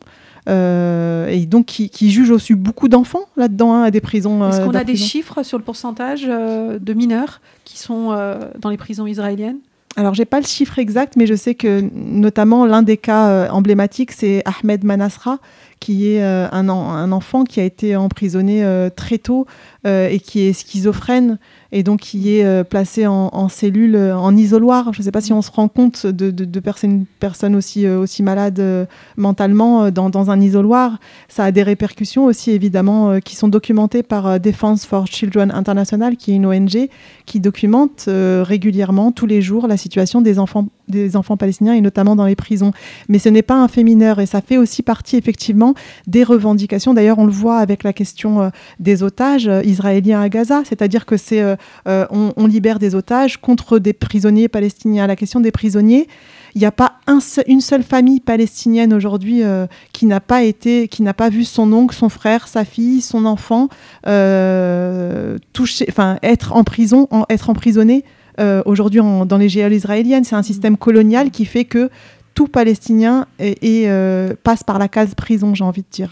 [0.47, 4.47] Euh, et donc qui, qui juge aussi beaucoup d'enfants là-dedans, hein, à des prisons.
[4.49, 5.05] Est-ce euh, qu'on de a des prison.
[5.05, 8.15] chiffres sur le pourcentage euh, de mineurs qui sont
[8.59, 9.57] dans les prisons israéliennes?
[9.99, 13.49] Alors, j'ai pas le chiffre exact, mais je sais que notamment l'un des cas euh,
[13.49, 15.39] emblématiques, c'est Ahmed Manasra,
[15.79, 19.47] qui est euh, un, en- un enfant qui a été emprisonné euh, très tôt
[19.85, 21.39] et qui est schizophrène
[21.71, 24.93] et donc qui est euh, placé en, cellule, euh, en isoloir.
[24.93, 28.23] Je ne sais pas si on se rend compte de, de, personnes aussi, euh, aussi
[28.23, 30.99] malades euh, mentalement dans, dans un isoloir.
[31.27, 36.31] Ça a des répercussions aussi, évidemment, qui sont documentées par Defense for Children International, qui
[36.31, 36.89] est une ONG
[37.25, 42.15] qui documente régulièrement, tous les jours, la situation des enfants, des enfants palestiniens et notamment
[42.15, 42.71] dans les prisons.
[43.09, 45.73] Mais ce n'est pas un fait mineur et ça fait aussi partie, effectivement,
[46.07, 46.93] des revendications.
[46.93, 51.05] D'ailleurs, on le voit avec la question euh, des otages euh, israéliens à Gaza, c'est-à-dire
[51.05, 51.55] que c'est euh,
[52.09, 55.07] on, libère des otages contre des prisonniers palestiniens.
[55.07, 56.07] La question des prisonniers,
[56.55, 56.93] il n'y a pas
[57.47, 59.43] une seule famille palestinienne aujourd'hui
[59.91, 63.25] qui n'a pas été, qui n'a pas vu son oncle, son frère, sa fille, son
[63.25, 63.67] enfant
[65.53, 68.05] touché, enfin être en prison, être emprisonné
[68.39, 70.23] euh, aujourd'hui dans les géoles israéliennes.
[70.23, 71.89] C'est un système colonial qui fait que
[72.33, 76.11] tout Palestinien est- est, euh, passe par la case prison, j'ai envie de dire.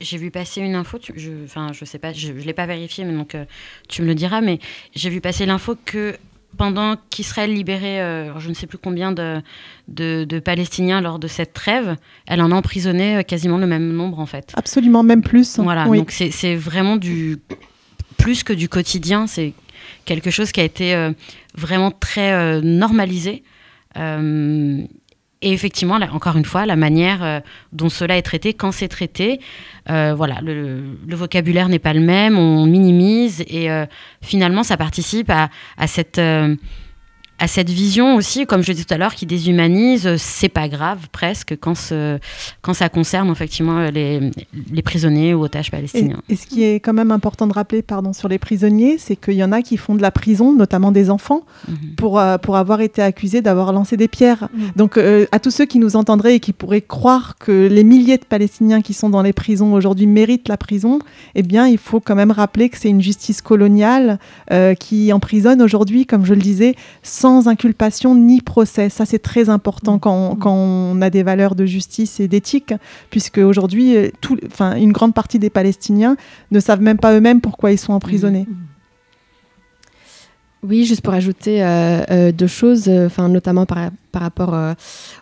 [0.00, 2.66] J'ai- vu passer une info, tu- je, enfin je sais pas, je, je l'ai pas
[2.66, 3.44] vérifié, mais donc euh,
[3.88, 4.60] tu me le diras, mais
[4.94, 6.14] j'ai vu passer l'info que
[6.56, 9.42] pendant qu'Israël libérait, euh, je ne sais plus combien de,
[9.88, 11.96] de, de Palestiniens lors de cette trêve,
[12.26, 12.52] elle en
[13.18, 14.52] euh, quasiment le même nombre en fait.
[14.56, 15.58] Absolument, même plus.
[15.58, 15.98] Voilà, Oui.
[15.98, 17.38] donc c'est c'est vraiment du
[18.18, 19.52] plus que du quotidien, c'est
[20.06, 21.12] quelque chose qui a été euh,
[21.54, 23.42] vraiment très euh, normalisé.
[23.98, 24.82] Euh,
[25.42, 29.38] et effectivement, là, encore une fois, la manière dont cela est traité, quand c'est traité,
[29.86, 33.68] voilà, le, vocabulaire n'est pas le même, on minimise et
[34.22, 36.18] finalement, ça participe à, cette
[37.38, 40.16] à cette vision aussi, comme je le disais tout à l'heure, qui déshumanise.
[40.16, 42.18] C'est pas grave presque quand, ce-
[42.62, 44.30] quand ça concerne effectivement les,
[44.72, 46.20] les prisonniers ou otages palestiniens.
[46.28, 49.34] et ce qui est quand même important de rappeler pardon, sur les prisonniers, c'est qu'il
[49.34, 51.94] y en a qui font de la prison, notamment des enfants, Mhm.
[51.96, 54.48] pour, euh, pour avoir été accusés d'avoir lancé des pierres.
[54.54, 54.70] Mhm.
[54.76, 58.18] Donc euh, à tous ceux qui nous entendraient et qui pourraient croire que les milliers
[58.18, 61.00] de Palestiniens qui sont dans les prisons aujourd'hui méritent la prison,
[61.34, 64.18] eh bien il faut quand même rappeler que c'est une justice coloniale
[64.52, 68.88] euh, qui emprisonne aujourd'hui, comme je le disais, sans inculpation ni procès.
[68.88, 72.74] Ça c'est très important quand, on- quand on a des valeurs de justice et d'éthique,
[73.10, 76.16] puisque aujourd'hui, euh, tout- enfin, une grande partie des Palestiniens
[76.50, 78.46] ne savent même pas eux-mêmes pourquoi ils sont emprisonnés.
[80.62, 84.72] Oui, juste pour ajouter euh, euh, deux choses, enfin notamment par, par rapport euh,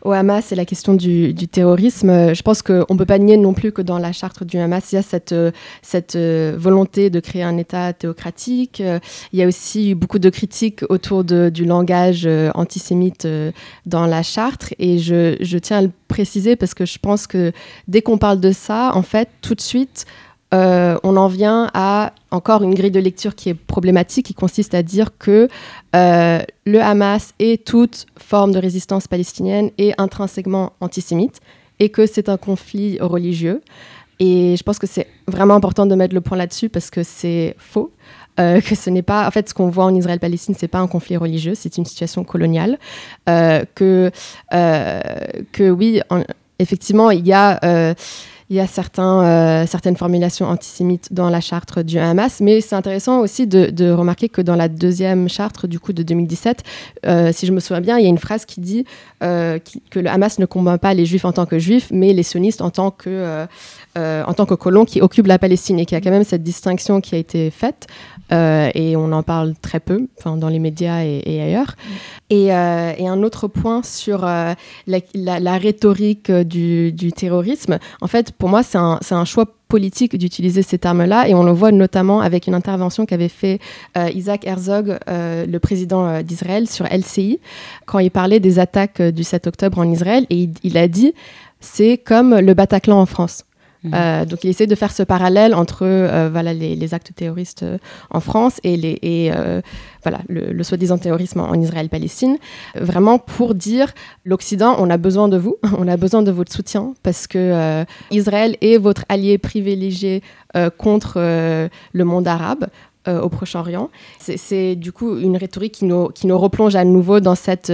[0.02, 2.10] au Hamas et la question du, terrorisme.
[2.10, 4.56] Euh, je pense qu'on ne peut pas nier non plus que dans la charte du
[4.56, 5.32] Hamas, il y a cette,
[6.14, 8.80] euh, volonté de créer un État théocratique.
[9.32, 13.26] Il y a aussi eu beaucoup de critiques autour du langage antisémite
[13.84, 14.72] dans la charte.
[14.78, 17.50] Et je tiens à le préciser parce que je pense que
[17.88, 20.06] dès qu'on parle de ça, en fait, tout de suite,
[20.54, 24.74] euh, on en vient à encore une grille de lecture qui est problématique, qui consiste
[24.74, 25.48] à dire que
[25.96, 31.40] euh, le Hamas et toute forme de résistance palestinienne est intrinsèquement antisémite
[31.80, 33.60] et que c'est un conflit religieux.
[34.20, 37.56] Et je pense que c'est vraiment important de mettre le point là-dessus parce que c'est
[37.58, 37.90] faux.
[38.40, 40.88] Euh, que ce n'est pas, en fait, ce qu'on voit en Israël-Palestine, c'est pas un
[40.88, 42.78] conflit religieux, c'est une situation coloniale.
[43.26, 44.10] Que,
[44.50, 46.24] que oui, en-
[46.58, 47.60] effectivement, il y a,
[48.50, 53.20] il y a certains, certaines formulations antisémites dans la charte du Hamas, mais c'est intéressant
[53.20, 56.62] aussi de, remarquer que dans la deuxième charte du coup de 2017,
[57.32, 58.84] si je me souviens bien, il y a une phrase qui dit
[59.20, 62.60] que le Hamas ne combat pas les juifs en tant que juifs, mais les sionistes
[62.60, 63.46] en tant que
[63.96, 66.42] euh, en tant que colon qui occupe la Palestine et qui a quand même cette
[66.42, 67.86] distinction qui a été faite
[68.32, 71.76] euh, et on en parle très peu dans les médias et, ailleurs.
[72.32, 78.78] Euh, et, un autre point sur la, rhétorique du, terrorisme, en fait pour moi c'est
[78.78, 83.28] un, choix politique d'utiliser ces termes-là et on le voit notamment avec une intervention qu'avait
[83.28, 83.60] fait
[84.12, 87.38] Isaac Herzog, le président d'Israël, sur LCI,
[87.86, 91.14] quand il parlait des attaques du 7 octobre en Israël et il a dit
[91.60, 93.44] c'est comme le Bataclan en France.
[93.84, 93.92] Mhm.
[93.94, 97.78] Euh, donc il essaie de faire ce parallèle entre euh, voilà, les, actes terroristes euh,
[98.10, 99.30] en France et, les,
[100.02, 102.38] voilà, le, soi-disant terrorisme en, Israël-Palestine,
[102.74, 103.92] vraiment pour dire
[104.24, 108.56] l'Occident, on a besoin de vous, on a besoin de votre soutien parce que Israël
[108.60, 110.22] est votre allié privilégié
[110.78, 112.66] contre le monde arabe.
[113.06, 113.90] au Proche-Orient.
[114.18, 117.70] C'est du coup une rhétorique qui nous, qui nous replonge à nouveau dans cette,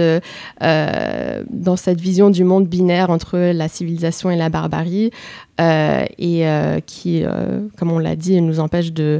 [0.59, 5.11] dans cette vision du monde binaire entre la civilisation et la barbarie,
[5.61, 9.19] euh, et euh, qui, euh, comme on l'a dit, nous empêche de,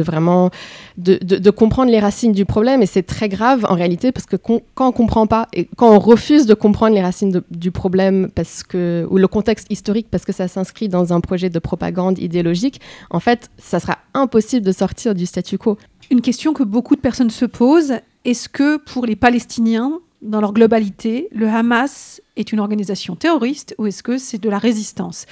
[0.00, 0.50] vraiment
[0.96, 2.82] de, comprendre les racines du problème.
[2.82, 5.98] Et c'est très grave en réalité parce que quand on comprend pas et quand on
[5.98, 10.32] refuse de comprendre les racines du problème parce que ou le contexte historique parce que
[10.32, 12.80] ça s'inscrit dans un projet de propagande idéologique,
[13.10, 15.78] en fait, ça sera impossible de sortir du statu quo.
[16.10, 17.94] Une question que beaucoup de personnes se posent
[18.24, 23.86] est-ce que pour les Palestiniens dans leur globalité, le Hamas est une organisation terroriste ou
[23.86, 25.26] est-ce que c'est de la résistance?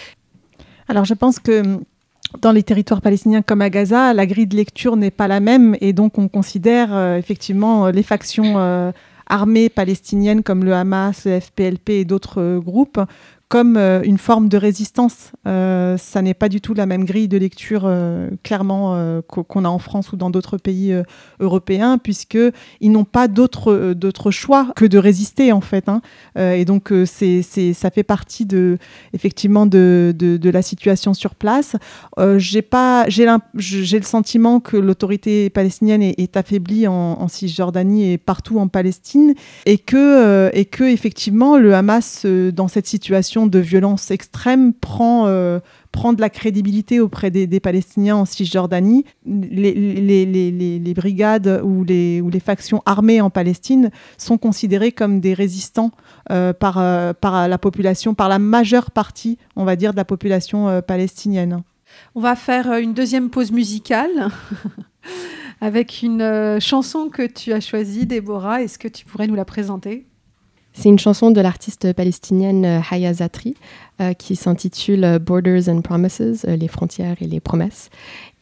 [0.88, 1.82] Alors je pense que hum,
[2.40, 5.76] dans les territoires palestiniens comme à Gaza, la grille de lecture n'est pas la même
[5.80, 8.92] et donc on considère euh, effectivement euh, les factions euh,
[9.26, 13.00] armées palestiniennes comme le Hamas, le FPLP et d'autres groupes
[13.48, 15.32] comme euh, une forme de résistance.
[15.46, 18.68] Euh, ça n'est pas du tout la même grille de lecture, euh, clairement,
[19.26, 20.94] qu'on a en France ou dans d'autres pays
[21.40, 25.88] européens, puisqu'ils n'ont pas d'autre choix que de résister, en fait.
[25.88, 26.00] Hein.
[26.36, 28.78] et donc, c'est ça fait partie de,
[29.12, 31.76] effectivement de, de, la situation sur place.
[32.16, 39.34] j'ai le sentiment que l'autorité palestinienne est, affaiblie en, en, Cisjordanie et partout en Palestine,
[39.66, 45.60] et que, et que effectivement, le Hamas, dans cette situation, de violence extrême prend, euh,
[45.92, 49.04] prend de la crédibilité auprès des, Palestiniens en Cisjordanie.
[49.26, 49.74] Les,
[50.24, 55.92] les, brigades ou les, ou les factions armées en Palestine sont considérées comme des résistants
[56.30, 60.04] euh, par, euh, par la population, par la majeure partie, on va dire, de la
[60.04, 61.62] population palestinienne.
[62.14, 64.28] On va faire une deuxième pause musicale.
[65.60, 68.62] avec une chanson que tu as choisie, Déborah.
[68.62, 70.06] Est-ce que tu pourrais nous la présenter?
[70.78, 73.56] C'est une chanson de l'artiste palestinienne euh, Haya Zatri
[74.00, 77.90] euh, qui s'intitule euh, Borders and Promises, les frontières et les promesses.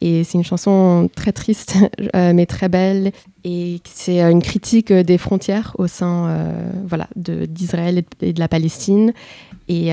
[0.01, 1.77] Et c'est une chanson très triste,
[2.13, 3.11] mais très belle.
[3.43, 6.53] Et c'est une critique des frontières au sein
[6.85, 9.13] voilà, d'Israël et de la Palestine.
[9.69, 9.91] Et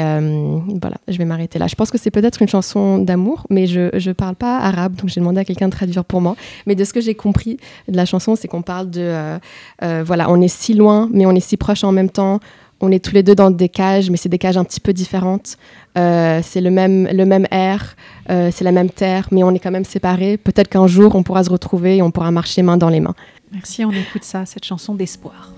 [0.81, 1.67] voilà, je vais m'arrêter là.
[1.67, 5.09] Je pense que c'est peut-être une chanson d'amour, mais je ne parle pas arabe, donc
[5.09, 6.37] j'ai demandé à quelqu'un de traduire pour moi.
[6.67, 7.59] Mais de ce que j'ai compris
[7.89, 9.39] de la chanson, c'est qu'on parle de,
[9.81, 12.41] voilà, on est si loin, mais on est si proche en même temps
[12.85, 14.93] on est tous les deux dans des cages, mais c'est des cages un petit peu
[14.93, 15.57] différentes.
[15.97, 17.97] Euh, c'est le même, le même air,
[18.31, 20.37] euh, c'est la même terre, mais on est quand même séparés.
[20.37, 23.15] Peut-être qu'un jour, on pourra se retrouver et on pourra marcher main dans les mains.
[23.53, 25.53] Merci, on écoute ça, cette chanson d'espoir.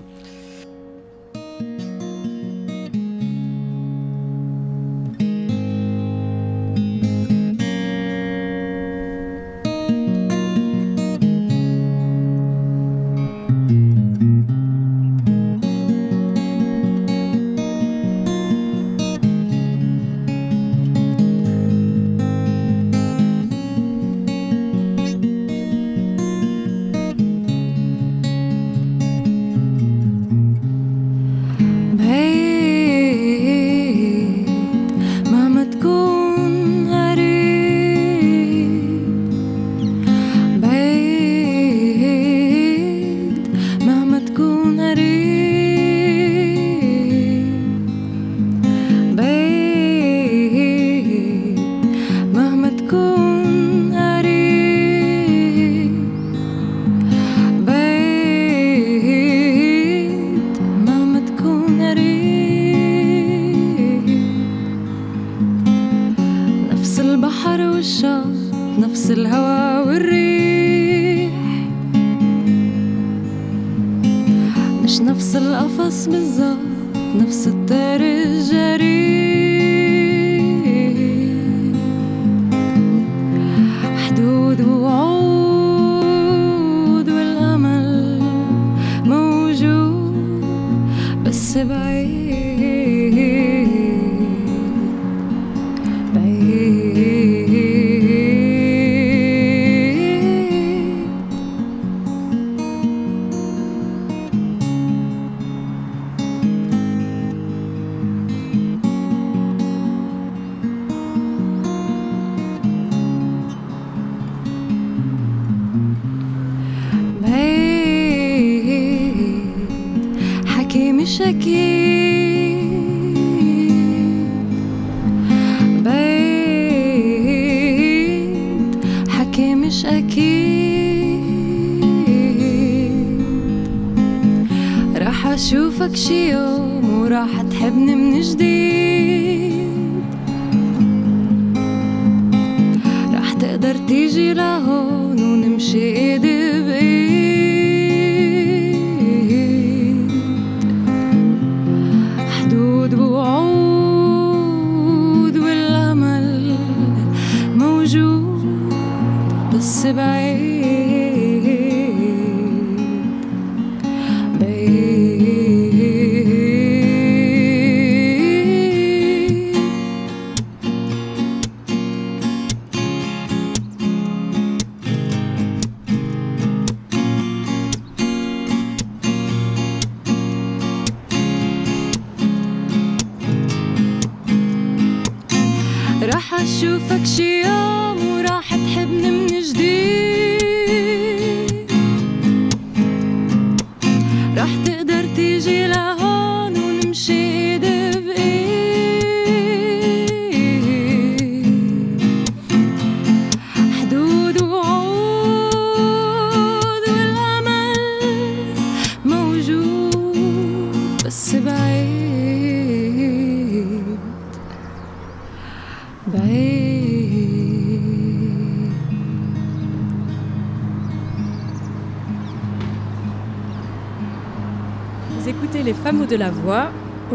[143.67, 144.79] dar ti žila ho
[145.19, 146.56] nunim šedir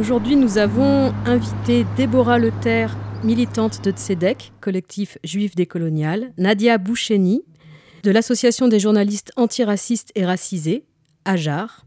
[0.03, 7.45] Aujourd'hui, nous avons invité Déborah Leterre, militante de Tzedek, collectif juif décolonial, Nadia Boucheni,
[8.03, 10.87] de l'Association des journalistes antiracistes et racisés,
[11.25, 11.87] AJAR,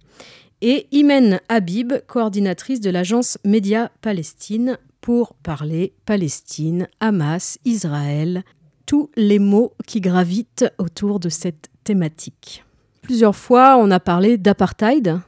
[0.62, 8.46] et Imen Habib, coordinatrice de l'agence Média Palestine, pour parler Palestine, Hamas, Israël,
[8.86, 12.64] tous les mots qui gravitent autour de cette thématique.
[13.02, 15.20] Plusieurs fois, on a parlé d'apartheid.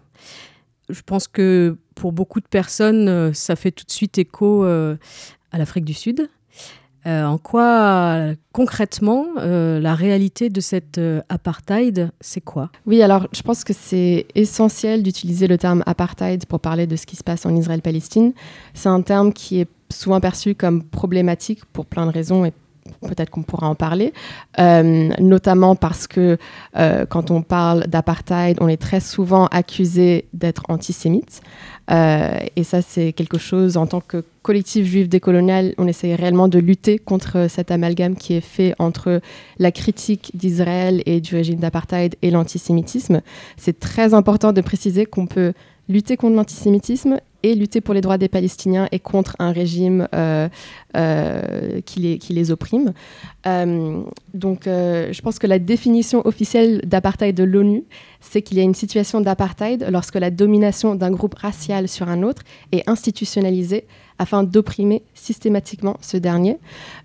[0.87, 4.95] Je pense que pour beaucoup de personnes, euh, ça fait tout de suite écho euh,
[5.51, 6.29] à l'Afrique du Sud.
[7.07, 12.69] Euh, en quoi, concrètement, la réalité de cet euh, apartheid, c'est quoi?
[12.85, 17.05] Oui, alors je pense que c'est essentiel d'utiliser le terme apartheid pour parler de ce
[17.05, 18.33] qui se passe en Israël-Palestine.
[18.73, 22.51] C'est un terme qui est souvent perçu comme problématique pour plein de raisons et
[23.01, 24.13] peut-être qu'on pourra en parler,
[24.57, 26.37] notamment parce que
[27.09, 31.41] quand on parle d'apartheid, on est très souvent accusé d'être antisémite.
[31.89, 36.47] Euh, et ça, c'est quelque chose, en tant que collectif juif décolonial, on essaye réellement
[36.47, 39.21] de lutter contre cet amalgame qui est fait entre
[39.59, 43.21] la critique d'Israël et du régime d'apartheid et l'antisémitisme.
[43.57, 45.53] C'est très important de préciser qu'on peut
[45.89, 50.49] lutter contre l'antisémitisme et lutter pour les droits des Palestiniens et contre un régime euh,
[50.95, 52.93] euh, qui, les, opprime.
[53.45, 54.01] Euh,
[54.33, 57.83] donc, je pense que la définition officielle d'apartheid de l'ONU,
[58.21, 62.23] c'est qu'il y a une situation d'apartheid lorsque la domination d'un groupe racial sur un
[62.23, 63.85] autre est institutionnalisée
[64.19, 66.57] afin d'opprimer systématiquement ce dernier.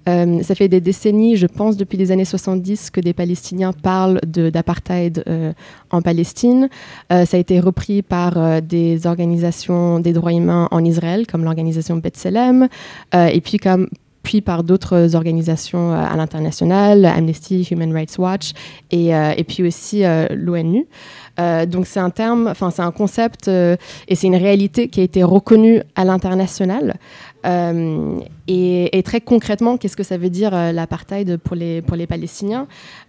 [0.09, 4.21] Euh, ça fait des décennies, je pense depuis les années 70, que des Palestiniens parlent
[4.25, 5.53] d'apartheid euh,
[5.91, 6.69] en Palestine.
[7.13, 11.97] Euh, ça a été repris par des organisations des droits humains en Israël, comme l'organisation
[11.97, 12.69] B'Tselem,
[13.15, 13.89] et puis comme
[14.23, 18.53] puis par d'autres organisations à l'international, Amnesty, Human Rights Watch,
[18.93, 20.87] et, puis aussi l'ONU.
[21.43, 23.77] Euh, donc c'est un terme, enfin c'est un concept euh,
[24.09, 26.95] et c'est une réalité qui a été reconnue à l'international.
[27.45, 32.07] Euh, et, et très concrètement, qu'est-ce que ça veut dire l'apartheid pour les, pour les
[32.07, 32.67] Palestiniens?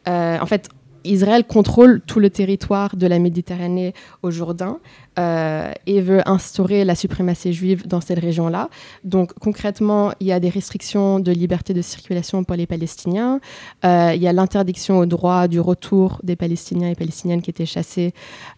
[0.07, 0.69] En fait,
[1.03, 4.79] Israël contrôle tout le territoire de la Méditerranée au Jourdain
[5.19, 8.69] euh, et veut instaurer la suprématie juive dans cette région-là.
[9.03, 13.39] Donc concrètement, il y a des restrictions de liberté de circulation pour les Palestiniens.
[13.85, 17.65] Euh, il y a l'interdiction au droit du retour des Palestiniens et Palestiniennes qui étaient
[17.65, 18.13] chassés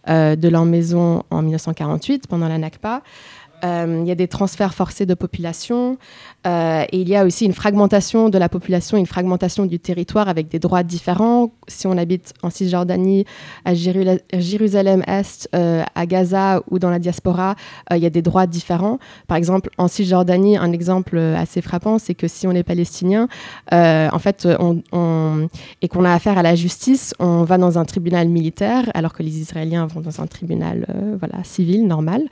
[0.08, 3.02] euh, de leur maison en 1948 pendant la Nakba.
[3.64, 5.96] Euh, il y a des transferts forcés de population
[6.46, 10.28] euh, et il y a aussi une fragmentation de la population, une fragmentation du territoire
[10.28, 11.52] avec des droits différents.
[11.66, 13.24] Si on habite en Cisjordanie,
[13.64, 17.56] à Jéru- à Jérusalem-Est, euh, à Gaza ou dans la diaspora,
[17.90, 18.98] il y a des droits différents.
[19.26, 23.28] Par exemple, en Cisjordanie, un exemple assez frappant, c'est que si on est palestinien,
[23.72, 24.46] en fait,
[25.82, 29.22] et qu'on a affaire à la justice, on va dans un tribunal militaire, alors que
[29.22, 30.86] les Israéliens vont dans un tribunal
[31.18, 32.22] voilà, civil, normal.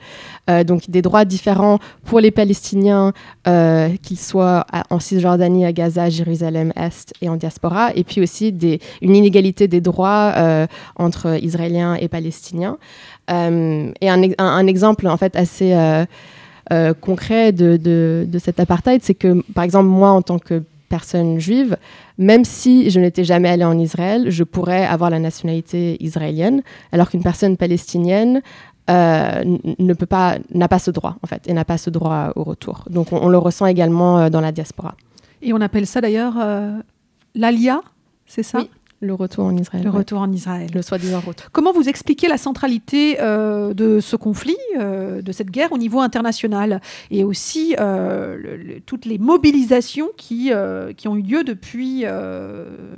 [0.65, 3.13] Donc des droits différents pour les Palestiniens,
[3.47, 8.53] euh, qu'ils soient en Cisjordanie, à Gaza, Jérusalem-Est et en diaspora, et puis aussi
[9.01, 10.67] une inégalité des droits euh,
[10.97, 12.77] entre Israéliens et Palestiniens.
[13.31, 15.73] Euh, et un, un- exemple en fait assez
[16.99, 21.39] concret de, de, de cet apartheid, c'est que par exemple moi en tant que personne
[21.39, 21.77] juive,
[22.17, 26.61] même si je n'étais jamais allée en Israël, je pourrais avoir la nationalité israélienne,
[26.91, 28.41] alors qu'une personne palestinienne
[28.87, 32.43] ne peut pas, n'a pas ce droit en fait, et n'a pas ce droit au
[32.43, 32.85] retour.
[32.89, 34.95] Donc on, le ressent également dans la diaspora.
[35.41, 36.35] Et on appelle ça d'ailleurs
[37.33, 37.81] l'alia,
[38.25, 38.59] c'est ça?
[39.01, 39.83] Le retour en Israël.
[39.83, 40.69] Le retour en Israël.
[40.73, 41.47] Le soi-disant retour.
[41.51, 45.99] Comment vous expliquez la centralité euh, de ce conflit, euh, de cette guerre au niveau
[45.99, 46.81] international
[47.11, 50.51] et aussi euh, toutes les mobilisations qui,
[50.97, 52.05] qui ont eu lieu depuis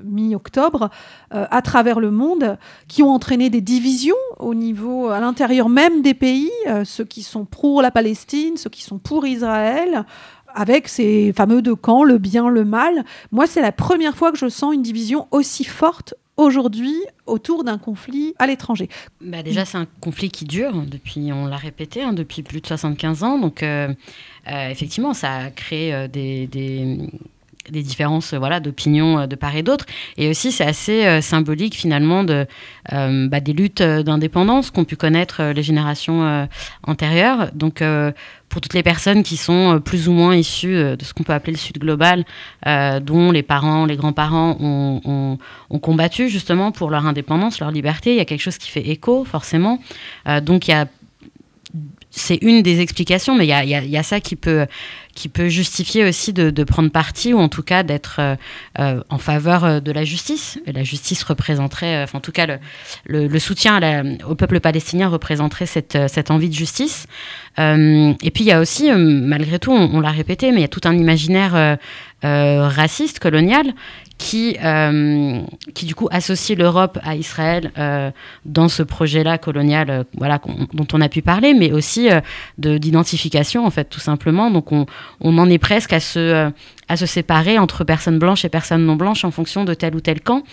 [0.04, 0.90] mi-octobre
[1.32, 2.58] à travers le monde,
[2.88, 6.52] qui ont entraîné des divisions au niveau, à l'intérieur même des pays,
[6.84, 10.06] ceux qui sont pour la Palestine, ceux qui sont pour Israël
[10.58, 13.06] avec ces fameux deux camps, le bien, le mal.
[13.32, 17.78] Moi, c'est la première fois que je sens une division aussi forte aujourd'hui autour d'un
[17.78, 18.90] conflit à l'étranger
[19.22, 22.68] bah Déjà, c'est un conflit qui dure depuis, on l'a répété, hein, depuis plus de
[22.68, 23.38] 75 ans.
[23.38, 23.94] Donc, euh,
[24.52, 29.86] euh, effectivement, ça a créé euh, des, des différences voilà, d'opinion de part et d'autre.
[30.18, 32.48] Et aussi, c'est assez symbolique finalement de,
[32.90, 36.48] bah, des luttes d'indépendance qu'ont pu connaître les générations
[36.84, 37.52] antérieures.
[37.54, 37.84] Donc,
[38.50, 41.24] pour toutes les personnes qui sont euh, plus ou moins issues euh, de ce qu'on
[41.24, 42.26] peut appeler le Sud global,
[42.66, 45.38] euh, dont les parents, les grands-parents ont,
[45.82, 48.12] combattu justement pour leur indépendance, leur liberté.
[48.12, 49.80] Il y a quelque chose qui fait écho, forcément.
[50.42, 50.88] donc il y a
[52.18, 54.68] c'est une des explications, mais il y a, ça qui peut,
[55.48, 58.20] justifier aussi de, prendre parti, ou en tout cas d'être
[58.78, 60.60] en faveur de la justice.
[60.66, 62.48] la justice représenterait, en tout cas,
[63.06, 63.80] le, soutien
[64.28, 67.08] au peuple palestinien représenterait cette, envie de justice.
[67.60, 70.62] Euh, et puis il y a aussi, euh, malgré tout, on, l'a répété, mais il
[70.62, 71.78] y a tout un imaginaire
[72.24, 73.74] euh, raciste, colonial,
[74.18, 74.58] qui,
[75.74, 77.72] qui du coup associe l'Europe à Israël
[78.46, 80.42] dans ce projet-là colonial, voilà,
[80.74, 82.10] dont on a pu parler, mais aussi
[82.58, 84.50] d'identification en fait, tout simplement.
[84.52, 84.86] Donc on,
[85.22, 86.52] on en est presque à se
[86.90, 90.00] à se séparer entre personnes blanches et personnes non blanches en fonction de tel ou
[90.00, 90.44] tel camp,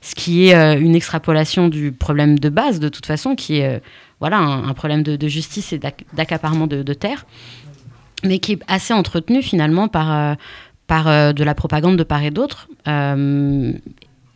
[0.00, 3.80] ce qui est une extrapolation du problème de base de toute façon, qui est
[4.20, 5.80] voilà, un, problème de, justice et
[6.14, 7.26] d'accaparement de, terre,
[8.24, 10.34] mais qui est assez entretenu finalement par, euh,
[10.86, 12.68] par euh, de la propagande de part et d'autre.
[12.88, 13.72] Euh,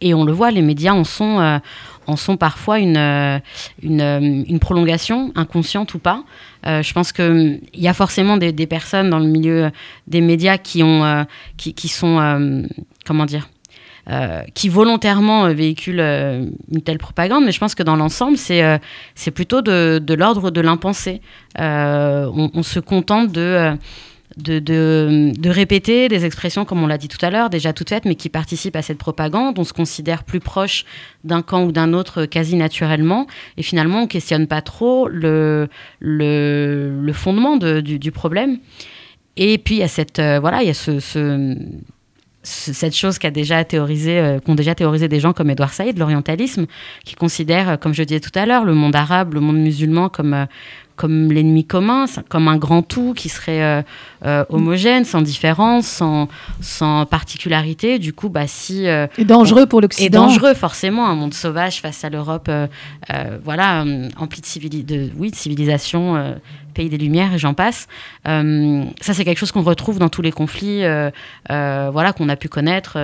[0.00, 1.60] et on le voit, les médias en sont,
[2.06, 3.40] en sont parfois une,
[3.82, 6.22] une, prolongation, inconsciente ou pas.
[6.64, 9.72] je pense qu'il y a forcément des, personnes dans le milieu
[10.06, 11.26] des médias qui, ont,
[11.56, 12.62] qui, qui sont,
[13.04, 13.48] comment dire,
[14.10, 18.38] euh, qui volontairement euh, véhicule euh, une telle propagande, mais je pense que dans l'ensemble,
[18.38, 21.20] c'est plutôt de, l'ordre de l'impensé.
[21.58, 23.76] On, se contente de,
[24.38, 28.04] de, de, répéter des expressions, comme on l'a dit tout à l'heure, déjà toutes faites,
[28.04, 29.58] mais qui participent à cette propagande.
[29.58, 30.84] On se considère plus proche
[31.24, 35.68] d'un camp ou d'un autre quasi naturellement, et finalement, on questionne pas trop le,
[36.00, 38.58] le, fondement de, du, problème.
[39.36, 41.56] Et puis, il y a cette, voilà, il y a ce, ce
[42.48, 46.66] cette chose qu'a déjà théorisé, euh, qu'ont déjà théorisé des gens comme Edouard Saïd, l'orientalisme,
[47.04, 50.08] qui considère, euh, comme je disais tout à l'heure, le monde arabe, le monde musulman
[50.08, 50.46] comme, euh,
[50.98, 53.82] comme l'ennemi commun, comme un grand tout qui serait euh,
[54.26, 56.28] euh, homogène, sans différence, sans,
[56.60, 58.00] sans particularité.
[58.00, 58.86] Du coup, bah, si.
[58.86, 60.06] Euh, et dangereux pour l'Occident.
[60.06, 61.06] Et dangereux, forcément.
[61.06, 62.50] Un monde sauvage face à l'Europe,
[63.44, 63.84] voilà,
[64.18, 66.34] empli de, de, oui, de civilisation,
[66.74, 67.86] pays des Lumières, et j'en passe.
[68.24, 70.82] ça, c'est quelque chose qu'on retrouve dans tous les conflits
[71.48, 72.98] voilà, qu'on a pu connaître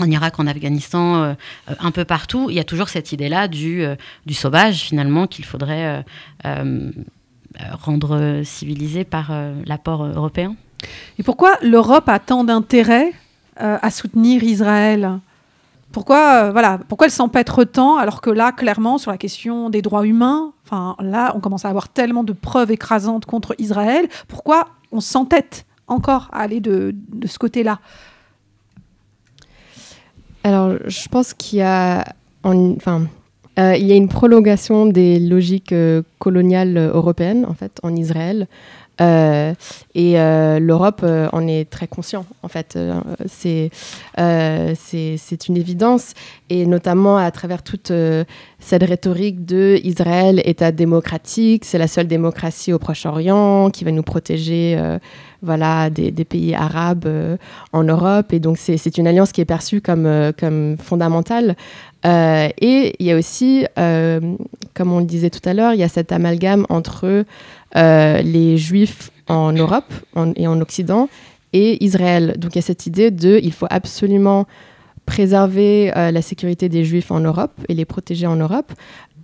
[0.00, 1.34] en Irak, en Afghanistan, euh,
[1.80, 3.96] un peu partout, il y a toujours cette idée-là du, euh,
[4.26, 6.04] du sauvage, finalement, qu'il faudrait
[6.44, 6.90] euh,
[7.72, 9.32] rendre civilisé par
[9.64, 10.56] l'apport européen.
[11.18, 13.12] Et pourquoi l'Europe a tant d'intérêt
[13.56, 15.18] à soutenir Israël?
[15.90, 20.06] Pourquoi, voilà, pourquoi elle s'empêtre tant alors que là, clairement, sur la question des droits
[20.06, 20.52] humains,
[21.00, 24.06] là, on commence à avoir tellement de preuves écrasantes contre Israël.
[24.28, 27.80] Pourquoi on s'entête encore à aller de, de ce côté-là?
[30.46, 32.04] Alors, je pense qu'il y a,
[32.44, 33.04] euh,
[33.58, 38.46] une prolongation des logiques euh, coloniales européennes en fait en Israël.
[39.00, 39.52] Euh,
[39.94, 42.78] et l'Europe en est très conscient, en fait.
[43.26, 43.70] c'est
[44.16, 46.14] c'est une évidence,
[46.50, 47.92] et notamment à travers toute
[48.58, 54.02] cette rhétorique de Israël, État démocratique, c'est la seule démocratie au Proche-Orient qui va nous
[54.02, 54.78] protéger
[55.42, 57.36] voilà, des, pays arabes euh,
[57.72, 58.32] en Europe.
[58.32, 61.56] Et donc, c'est une alliance qui est perçue comme, euh, comme fondamentale.
[62.04, 65.82] Euh, et il y a aussi, comme on le disait tout à l'heure, il y
[65.82, 67.24] a cet amalgame entre
[67.74, 69.92] les juifs en Europe
[70.36, 71.08] et en Occident
[71.52, 72.34] et Israël.
[72.38, 74.46] Donc, il y a cette idée de il faut absolument
[75.04, 78.72] préserver la sécurité des juifs en Europe et les protéger en Europe,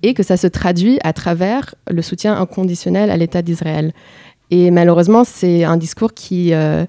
[0.02, 3.92] et que ça se traduit à travers le soutien inconditionnel à l'État d'Israël.
[4.50, 6.84] Et malheureusement, c'est un discours qui, euh,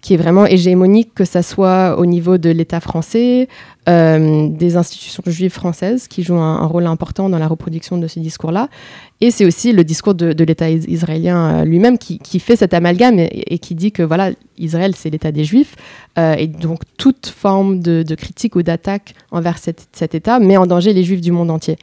[0.00, 3.48] qui est vraiment hégémonique, que ce soit au niveau de l'État français,
[3.88, 8.20] euh, des institutions juives françaises qui jouent un, rôle important dans la reproduction de ce
[8.20, 8.68] discours-là.
[9.20, 13.58] Et c'est aussi le discours de, l'État israélien euh, lui-même qui, fait cet amalgame et,
[13.58, 15.74] qui dit que voilà, Israël, c'est l'État des Juifs.
[16.18, 20.92] Euh, et donc, toute forme de, critique ou d'attaque envers cet État met en danger
[20.92, 21.76] les Juifs du monde entier.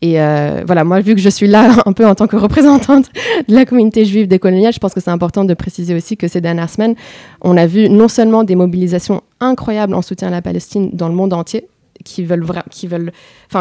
[0.00, 3.10] Et euh, voilà, moi, vu que je suis là un peu en tant que représentante
[3.48, 6.40] de la communauté juive décoloniale, je pense que c'est important de préciser aussi que ces
[6.40, 6.94] dernières semaines,
[7.40, 11.14] on a vu non seulement des mobilisations incroyables en soutien à la Palestine dans le
[11.14, 11.66] monde entier,
[12.04, 13.12] qui veulent, qui veulent,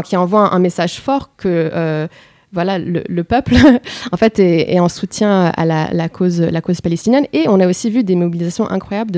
[0.03, 2.07] qui envoient un message fort que euh,
[2.53, 3.55] voilà, le, peuple
[4.11, 6.41] en fait est, en soutien à la, cause,
[6.81, 7.25] palestinienne.
[7.33, 9.11] Et on a aussi vu des mobilisations incroyables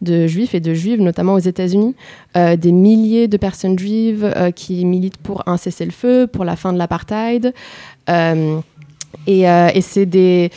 [0.00, 1.94] de, juifs et de juives, notamment aux États-Unis,
[2.36, 6.72] euh, des milliers de personnes juives euh, qui militent pour un cessez-le-feu, pour la fin
[6.72, 7.52] de l'apartheid.
[8.08, 8.60] Euh,
[9.26, 10.50] et, c'est des,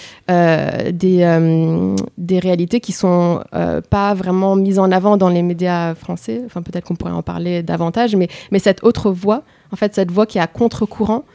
[2.30, 3.44] réalités qui sont
[3.90, 6.42] pas vraiment mises en avant dans les médias français.
[6.46, 9.44] Enfin, peut-être qu'on pourrait en parler davantage, mais, mais cette autre voix,
[9.74, 11.26] en fait, cette voix qui est à contre-courant,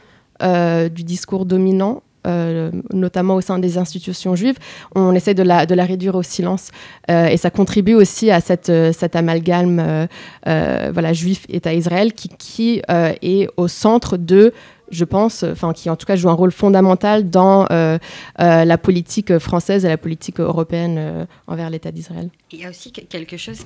[0.41, 4.57] du discours dominant euh, notamment au sein des institutions juives,
[4.93, 6.69] on essaie de la, réduire au silence.
[7.09, 10.07] Euh, et ça contribue aussi à cette, cet amalgame
[10.45, 14.53] voilà, juif État Israël qui, est au centre de,
[14.91, 17.67] je pense, enfin qui en tout cas joue un rôle fondamental dans
[18.37, 22.29] la politique française et la politique européenne envers l'État d'Israël.
[22.51, 23.63] Il y a aussi quelque chose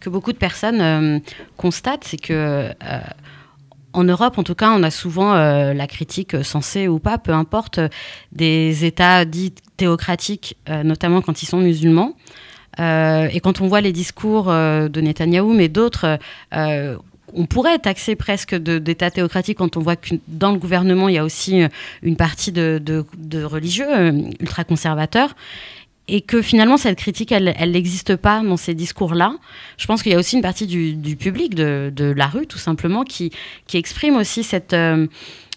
[0.00, 1.20] que beaucoup de personnes
[1.58, 2.70] constatent, c'est que
[3.96, 7.32] en Europe, en tout cas, on a souvent euh, la critique censée ou pas, peu
[7.32, 7.80] importe,
[8.30, 12.12] des États dits théocratiques, euh, notamment quand ils sont musulmans.
[12.78, 16.18] Euh, et quand on voit les discours de Netanyahou, mais d'autres,
[16.52, 21.18] on pourrait taxer presque d'État théocratique quand on voit que dans le gouvernement, il y
[21.18, 21.62] a aussi
[22.02, 23.88] une partie de, de religieux
[24.40, 25.34] ultra-conservateurs
[26.08, 29.36] et que finalement cette critique, elle n'existe pas dans ces discours-là.
[29.76, 33.02] Je pense qu'il y a aussi une partie du, public, de, la rue tout simplement,
[33.02, 33.32] qui,
[33.66, 35.06] qui exprime aussi cette, euh,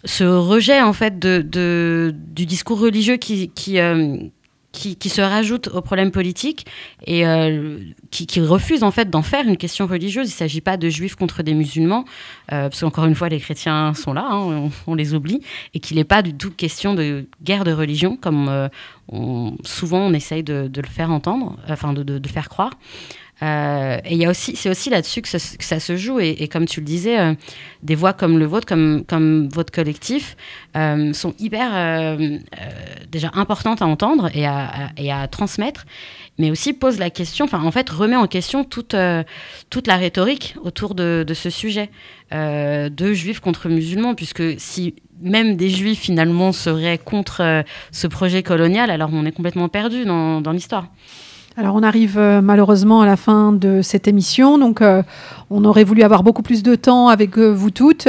[0.05, 4.17] ce rejet en fait de, du discours religieux qui, qui, euh,
[4.71, 6.65] qui, se rajoute aux problèmes politiques
[7.05, 7.79] et euh,
[8.11, 10.29] qui, refuse en fait d'en faire une question religieuse.
[10.29, 12.05] Il ne s'agit pas de juifs contre des musulmans,
[12.51, 15.41] euh, parce qu'encore une fois, les chrétiens sont là, hein, on, les oublie,
[15.73, 18.69] et qu'il n'est pas du tout question de guerre de religion, comme euh,
[19.63, 22.71] souvent on essaye de, le faire entendre, enfin de, de faire croire.
[23.41, 26.19] Euh, et il y a aussi, c'est aussi là-dessus que, ça se joue.
[26.19, 27.33] Et, comme tu le disais, euh,
[27.83, 30.35] des voix comme le vôtre, comme, votre collectif,
[30.75, 32.17] euh, sont hyper
[33.09, 35.85] déjà importantes à entendre et à, et à, transmettre,
[36.37, 38.95] mais aussi posent la question, enfin en fait remet en question toute,
[39.69, 41.89] toute la rhétorique autour de, de ce sujet
[42.31, 48.89] de juifs contre musulmans, puisque si même des juifs finalement seraient contre ce projet colonial,
[48.89, 50.87] alors on est complètement perdu dans, dans l'histoire.
[51.59, 55.03] Alors on arrive euh, malheureusement à la fin de cette émission, donc euh,
[55.49, 58.07] on aurait voulu avoir beaucoup plus de temps avec euh, vous toutes.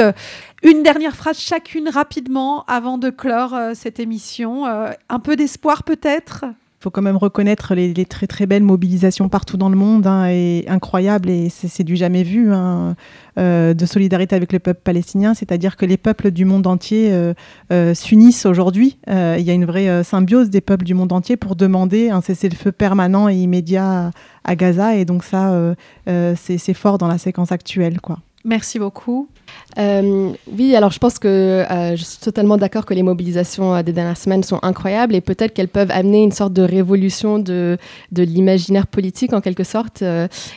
[0.63, 4.65] Une dernière phrase chacune rapidement avant de clore cette émission.
[4.65, 6.45] un peu d'espoir peut-être?
[6.81, 10.25] Faut quand même reconnaître les, très très belles mobilisations partout dans le monde, hein,
[10.67, 12.95] incroyables, et c'est du jamais vu, hein,
[13.37, 17.35] euh, de solidarité avec le peuple palestinien, c'est-à-dire que les peuples du monde entier euh,
[17.71, 18.97] euh, s'unissent aujourd'hui.
[19.07, 22.71] il y a une vraie symbiose des peuples du monde entier pour demander un cessez-le-feu
[22.71, 24.11] permanent et immédiat à,
[24.43, 25.75] à, Gaza, et donc ça,
[26.07, 28.01] c'est fort dans la séquence actuelle.
[28.01, 28.17] quoi.
[28.43, 29.29] Merci beaucoup.
[29.77, 33.83] Euh, oui, alors je pense que euh, je suis totalement d'accord que les mobilisations euh,
[33.83, 37.77] des dernières semaines sont incroyables et peut-être qu'elles peuvent amener une sorte de révolution de,
[38.11, 40.03] de l'imaginaire politique en quelque sorte.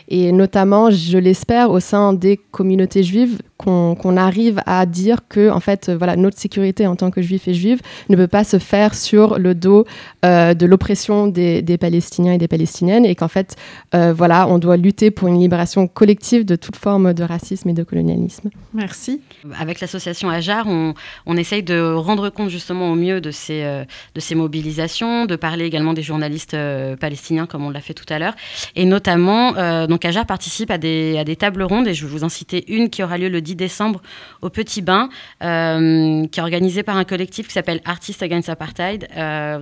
[0.09, 5.61] et notamment, je l'espère, au sein des communautés juives, qu'on arrive à dire que en
[5.61, 8.95] fait, voilà, notre sécurité en tant que juifs et juives ne peut pas se faire
[8.95, 9.87] sur le dos
[10.23, 13.57] de l'oppression des, des, Palestiniens et des Palestiniennes et qu'en fait,
[13.93, 17.83] voilà, on doit lutter pour une libération collective de toute forme de racisme et de
[17.83, 18.51] colonialisme.
[18.73, 19.21] Merci.
[19.59, 20.95] Avec l'association Ajar, on,
[21.27, 23.85] on, essaye de rendre compte justement au mieux de ces, euh,
[24.15, 28.07] de ces mobilisations, de parler également des journalistes euh, palestiniens comme on l'a fait tout
[28.09, 28.35] à l'heure.
[28.77, 32.13] Et notamment, euh, donc Ajar participe à des, à des tables rondes et je vais
[32.13, 34.01] vous en citer une qui aura lieu le 10 décembre
[34.43, 35.09] au Petit Bain,
[35.41, 39.09] qui est organisée par un collectif qui s'appelle Artists Against Apartheid.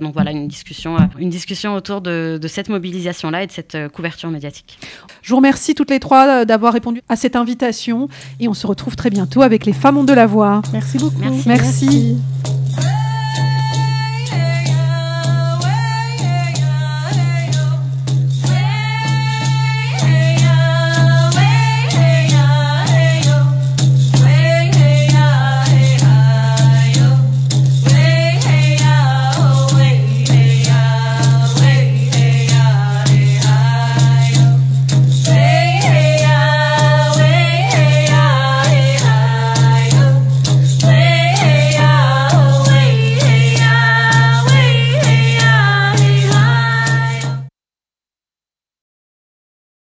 [0.01, 4.29] donc voilà, une discussion, une discussion autour de, de cette mobilisation-là et de cette couverture
[4.29, 4.79] médiatique.
[5.21, 8.07] Je vous remercie toutes les trois d'avoir répondu à cette invitation
[8.39, 10.61] et on se retrouve très bientôt avec les femmes ont de la voix.
[10.73, 11.41] Merci beaucoup.
[11.45, 12.17] Merci.